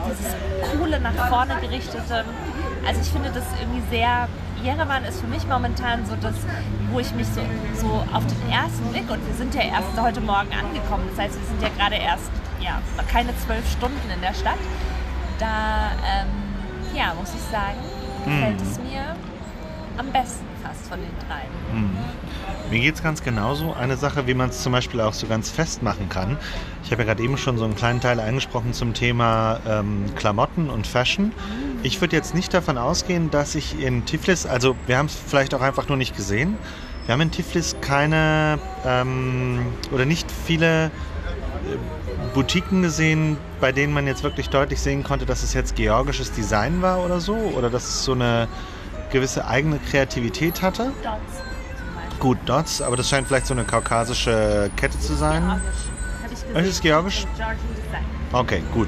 dieses 0.07 0.35
coole, 0.71 0.99
nach 0.99 1.27
vorne 1.27 1.55
gerichtete. 1.61 2.23
Also 2.87 3.01
ich 3.01 3.09
finde 3.09 3.31
das 3.31 3.45
irgendwie 3.59 3.81
sehr. 3.89 4.27
Jerewan 4.63 5.03
ist 5.03 5.19
für 5.19 5.27
mich 5.27 5.45
momentan 5.45 6.05
so 6.05 6.15
das, 6.21 6.35
wo 6.89 6.99
ich 6.99 7.11
mich 7.15 7.27
so, 7.27 7.41
so 7.75 7.87
auf 8.13 8.25
den 8.25 8.49
ersten 8.49 8.85
Blick, 8.93 9.09
und 9.11 9.19
wir 9.27 9.35
sind 9.35 9.53
ja 9.53 9.61
erst 9.61 9.99
heute 9.99 10.21
Morgen 10.21 10.53
angekommen, 10.53 11.03
das 11.09 11.25
heißt, 11.25 11.35
wir 11.37 11.47
sind 11.47 11.61
ja 11.61 11.67
gerade 11.77 11.95
erst 11.95 12.31
ja, 12.61 12.81
keine 13.11 13.37
zwölf 13.39 13.69
Stunden 13.69 14.09
in 14.09 14.21
der 14.21 14.33
Stadt. 14.33 14.59
Da, 15.37 15.91
ähm, 16.07 16.27
ja, 16.95 17.13
muss 17.13 17.33
ich 17.35 17.41
sagen, 17.51 17.77
gefällt 18.23 18.61
hm. 18.61 18.67
es 18.71 18.79
mir 18.79 19.15
am 19.97 20.11
besten 20.11 20.45
fast 20.61 20.87
von 20.87 20.99
den 20.99 21.11
drei. 21.27 21.43
Hm. 21.71 21.89
Mir 22.69 22.79
geht 22.79 22.95
es 22.95 23.03
ganz 23.03 23.23
genauso. 23.23 23.73
Eine 23.73 23.97
Sache, 23.97 24.25
wie 24.27 24.33
man 24.33 24.49
es 24.49 24.63
zum 24.63 24.71
Beispiel 24.71 25.01
auch 25.01 25.13
so 25.13 25.27
ganz 25.27 25.49
festmachen 25.49 26.09
kann. 26.09 26.37
Ich 26.83 26.91
habe 26.91 27.03
ja 27.03 27.09
gerade 27.09 27.23
eben 27.23 27.37
schon 27.37 27.57
so 27.57 27.65
einen 27.65 27.75
kleinen 27.75 28.01
Teil 28.01 28.19
angesprochen 28.19 28.73
zum 28.73 28.93
Thema 28.93 29.59
ähm, 29.67 30.05
Klamotten 30.15 30.69
und 30.69 30.87
Fashion. 30.87 31.31
Ich 31.83 31.99
würde 32.01 32.15
jetzt 32.15 32.33
nicht 32.33 32.53
davon 32.53 32.77
ausgehen, 32.77 33.29
dass 33.29 33.55
ich 33.55 33.79
in 33.79 34.05
Tiflis, 34.05 34.45
also 34.45 34.75
wir 34.87 34.97
haben 34.97 35.07
es 35.07 35.15
vielleicht 35.15 35.53
auch 35.53 35.61
einfach 35.61 35.89
nur 35.89 35.97
nicht 35.97 36.15
gesehen, 36.15 36.57
wir 37.05 37.13
haben 37.13 37.21
in 37.21 37.31
Tiflis 37.31 37.75
keine 37.81 38.59
ähm, 38.85 39.65
oder 39.91 40.05
nicht 40.05 40.31
viele 40.31 40.85
äh, 40.85 40.89
Boutiquen 42.33 42.81
gesehen, 42.81 43.35
bei 43.59 43.73
denen 43.73 43.93
man 43.93 44.07
jetzt 44.07 44.23
wirklich 44.23 44.49
deutlich 44.49 44.79
sehen 44.79 45.03
konnte, 45.03 45.25
dass 45.25 45.43
es 45.43 45.53
jetzt 45.53 45.75
georgisches 45.75 46.31
Design 46.31 46.81
war 46.81 47.03
oder 47.03 47.19
so 47.19 47.35
oder 47.35 47.69
dass 47.69 47.83
es 47.83 48.05
so 48.05 48.13
eine 48.13 48.47
gewisse 49.13 49.47
eigene 49.47 49.79
Kreativität 49.79 50.61
hatte. 50.61 50.91
Dots 51.01 51.43
gut 52.23 52.37
Dots, 52.45 52.81
aber 52.81 52.95
das 52.95 53.09
scheint 53.09 53.27
vielleicht 53.27 53.47
so 53.47 53.53
eine 53.53 53.65
kaukasische 53.65 54.71
Kette 54.77 54.97
zu 54.97 55.13
sein. 55.13 55.43
Georgisch. 55.43 56.67
Ist 56.67 56.75
es 56.75 56.81
georgisch? 56.81 57.27
Okay, 58.31 58.63
gut. 58.73 58.87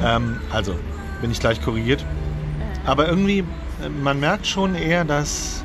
Ähm, 0.00 0.38
also, 0.52 0.76
bin 1.20 1.32
ich 1.32 1.40
gleich 1.40 1.60
korrigiert. 1.60 2.04
Aber 2.84 3.08
irgendwie, 3.08 3.44
man 4.00 4.20
merkt 4.20 4.46
schon 4.46 4.76
eher, 4.76 5.04
dass 5.04 5.64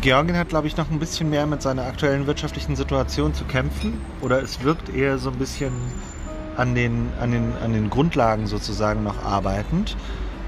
Georgien 0.00 0.36
hat, 0.36 0.48
glaube 0.48 0.68
ich, 0.68 0.76
noch 0.76 0.92
ein 0.92 1.00
bisschen 1.00 1.28
mehr 1.28 1.46
mit 1.46 1.60
seiner 1.60 1.86
aktuellen 1.86 2.28
wirtschaftlichen 2.28 2.76
Situation 2.76 3.34
zu 3.34 3.44
kämpfen. 3.44 4.00
Oder 4.20 4.40
es 4.40 4.62
wirkt 4.62 4.94
eher 4.94 5.18
so 5.18 5.30
ein 5.30 5.38
bisschen 5.38 5.72
an 6.56 6.76
den, 6.76 7.10
an 7.20 7.32
den, 7.32 7.52
an 7.64 7.72
den 7.72 7.90
Grundlagen 7.90 8.46
sozusagen 8.46 9.02
noch 9.02 9.24
arbeitend. 9.24 9.96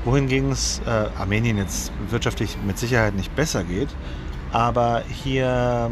Wohingegen 0.05 0.51
es 0.51 0.81
äh, 0.87 0.91
Armenien 1.19 1.59
jetzt 1.59 1.93
wirtschaftlich 2.09 2.57
mit 2.67 2.79
Sicherheit 2.79 3.15
nicht 3.15 3.35
besser 3.37 3.65
geht 3.65 3.89
aber 4.53 5.03
hier 5.09 5.91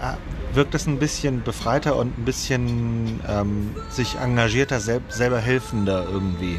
äh, 0.00 0.54
wirkt 0.56 0.74
es 0.74 0.86
ein 0.86 0.98
bisschen 0.98 1.42
befreiter 1.42 1.96
und 1.96 2.18
ein 2.18 2.24
bisschen 2.24 3.20
ähm, 3.28 3.74
sich 3.90 4.16
engagierter, 4.16 4.80
sel 4.80 5.00
selber 5.08 5.38
helfender 5.38 6.06
irgendwie. 6.10 6.58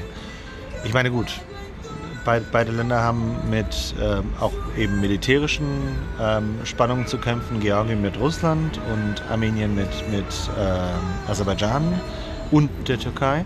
Ich 0.83 0.93
meine, 0.93 1.11
gut, 1.11 1.41
beid, 2.23 2.51
beide 2.51 2.71
Länder 2.71 3.01
haben 3.01 3.35
mit 3.49 3.95
ähm, 4.01 4.25
auch 4.39 4.53
eben 4.77 5.01
militärischen 5.01 5.67
ähm, 6.21 6.55
Spannungen 6.63 7.07
zu 7.07 7.17
kämpfen. 7.17 7.59
Georgien 7.59 8.01
mit 8.01 8.19
Russland 8.19 8.79
und 8.93 9.21
Armenien 9.29 9.75
mit, 9.75 9.89
mit 10.11 10.25
ähm, 10.59 11.29
Aserbaidschan 11.29 12.01
und 12.51 12.69
der 12.87 12.99
Türkei. 12.99 13.45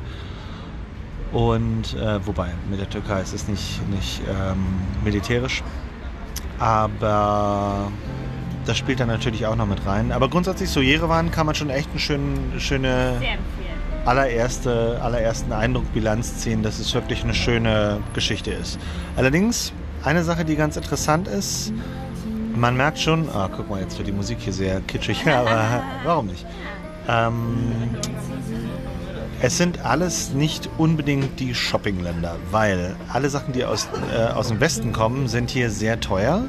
Und 1.32 1.96
äh, 1.96 2.26
wobei, 2.26 2.50
mit 2.70 2.80
der 2.80 2.90
Türkei 2.90 3.22
ist 3.22 3.34
es 3.34 3.48
nicht, 3.48 3.88
nicht 3.90 4.22
ähm, 4.28 4.66
militärisch 5.04 5.64
aber 6.60 7.92
das 8.66 8.78
spielt 8.78 9.00
dann 9.00 9.08
natürlich 9.08 9.46
auch 9.46 9.56
noch 9.56 9.66
mit 9.66 9.86
rein. 9.86 10.12
Aber 10.12 10.30
grundsätzlich 10.30 10.70
so 10.70 10.82
Jerewan 10.82 11.32
kann 11.32 11.46
man 11.46 11.56
schon 11.56 11.70
echt 11.70 11.90
eine 11.92 12.00
schöne, 12.00 12.60
schöne 12.60 13.22
allererste, 14.06 15.00
allerersten 15.02 15.54
Eindruck 15.54 15.92
Bilanz 15.94 16.38
ziehen, 16.38 16.62
dass 16.62 16.80
es 16.80 16.94
wirklich 16.94 17.24
eine 17.24 17.34
schöne 17.34 18.00
Geschichte 18.14 18.52
ist. 18.52 18.80
Allerdings 19.16 19.74
eine 20.04 20.24
Sache, 20.24 20.46
die 20.46 20.56
ganz 20.56 20.78
interessant 20.78 21.28
ist, 21.28 21.74
man 22.56 22.76
merkt 22.76 23.00
schon, 23.00 23.30
ah, 23.30 23.50
guck 23.56 23.70
mal, 23.70 23.80
jetzt 23.82 23.98
wird 23.98 24.08
die 24.08 24.14
Musik 24.14 24.40
hier 24.42 24.54
sehr 24.54 24.82
kitschig, 24.82 25.26
aber 25.32 25.82
warum 26.04 26.28
nicht? 26.28 26.46
Ähm, 27.08 27.72
es 29.42 29.58
sind 29.58 29.86
alles 29.86 30.34
nicht 30.34 30.70
unbedingt 30.78 31.40
die 31.40 31.56
Shoppingländer, 31.56 32.36
weil 32.52 32.96
alle 33.12 33.30
Sachen, 33.30 33.54
die 33.54 33.64
aus, 33.64 33.88
äh, 34.14 34.34
aus 34.34 34.50
dem 34.50 34.60
Westen 34.60 34.92
kommen, 34.92 35.28
sind 35.28 35.50
hier 35.50 35.70
sehr 35.70 36.00
teuer. 36.00 36.44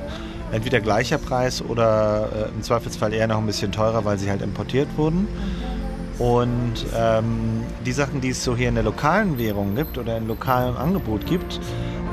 Entweder 0.53 0.81
gleicher 0.81 1.19
Preis 1.19 1.63
oder 1.63 2.29
äh, 2.35 2.55
im 2.55 2.63
Zweifelsfall 2.63 3.13
eher 3.13 3.29
noch 3.29 3.39
ein 3.39 3.47
bisschen 3.47 3.71
teurer, 3.71 4.05
weil 4.05 4.19
sie 4.19 4.29
halt 4.29 4.43
importiert 4.43 4.89
wurden. 4.97 5.29
Und 6.19 6.85
ähm, 6.97 7.63
die 7.87 7.93
Sachen, 7.93 8.21
die 8.21 8.31
es 8.31 8.43
so 8.43 8.57
hier 8.57 8.69
in 8.69 8.75
der 8.75 8.85
lokalen 8.85 9.39
Währung 9.39 9.77
gibt 9.77 9.97
oder 9.97 10.19
in 10.19 10.27
lokalem 10.27 10.77
Angebot 10.77 11.25
gibt, 11.27 11.61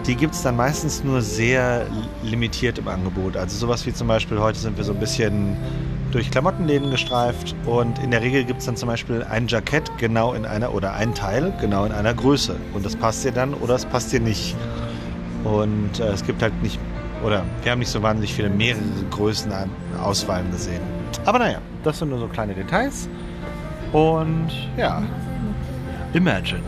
die 0.08 0.15
gibt 0.15 0.34
es 0.34 0.41
dann 0.41 0.56
meistens 0.56 1.04
nur 1.04 1.22
sehr 1.22 1.86
limitiert 2.24 2.78
im 2.78 2.88
Angebot. 2.88 3.36
Also 3.36 3.58
sowas 3.58 3.86
wie 3.86 3.93
zum 3.93 4.08
Beispiel 4.08 4.39
heute 4.39 4.58
sind 4.58 4.78
wir 4.78 4.86
so 4.86 4.93
ein 4.93 5.00
bisschen 5.00 5.58
durch 6.12 6.32
Klamottenläden 6.32 6.89
gestreift 6.89 7.54
und 7.65 8.00
in 8.00 8.12
der 8.12 8.22
Regel 8.22 8.46
gibt 8.46 8.62
es 8.62 8.65
dann 8.65 8.78
zum 8.78 8.88
Beispiel 8.88 9.24
ein 9.30 9.48
Jackett 9.48 9.91
genau 9.98 10.34
in 10.34 10.46
einer 10.46 10.74
oder 10.74 10.93
ein 10.93 11.13
Teil 11.13 11.54
genau 11.60 11.84
in 11.84 11.91
einer 11.91 12.13
Größe 12.13 12.56
und 12.74 12.86
das 12.86 12.96
passt 12.96 13.26
dir 13.26 13.34
dann 13.34 13.54
oder 13.54 13.76
es 13.76 13.86
passt 13.86 14.13
dir 14.13 14.22
nicht. 14.22 14.56
Und 15.43 16.00
äh, 16.00 16.08
es 16.08 16.26
gibt 16.26 16.41
halt 16.41 16.54
nicht, 16.63 16.80
oder 17.24 17.43
wir 17.63 17.72
haben 17.72 17.80
nicht 17.80 17.91
so 17.91 18.02
wahnsinnig 18.02 18.34
viele 18.34 18.50
mehrere 18.50 18.82
Größen 19.12 19.52
an 19.52 19.70
Auswahlen 20.02 20.50
gesehen. 20.52 20.82
Aber 21.26 21.39
naja, 21.39 21.60
das 21.84 22.00
sind 22.00 22.10
nur 22.10 22.20
so 22.20 22.28
kleine 22.28 22.54
Details. 22.54 23.10
Und 23.91 24.50
ja, 24.78 25.04
Imagine. 26.13 26.62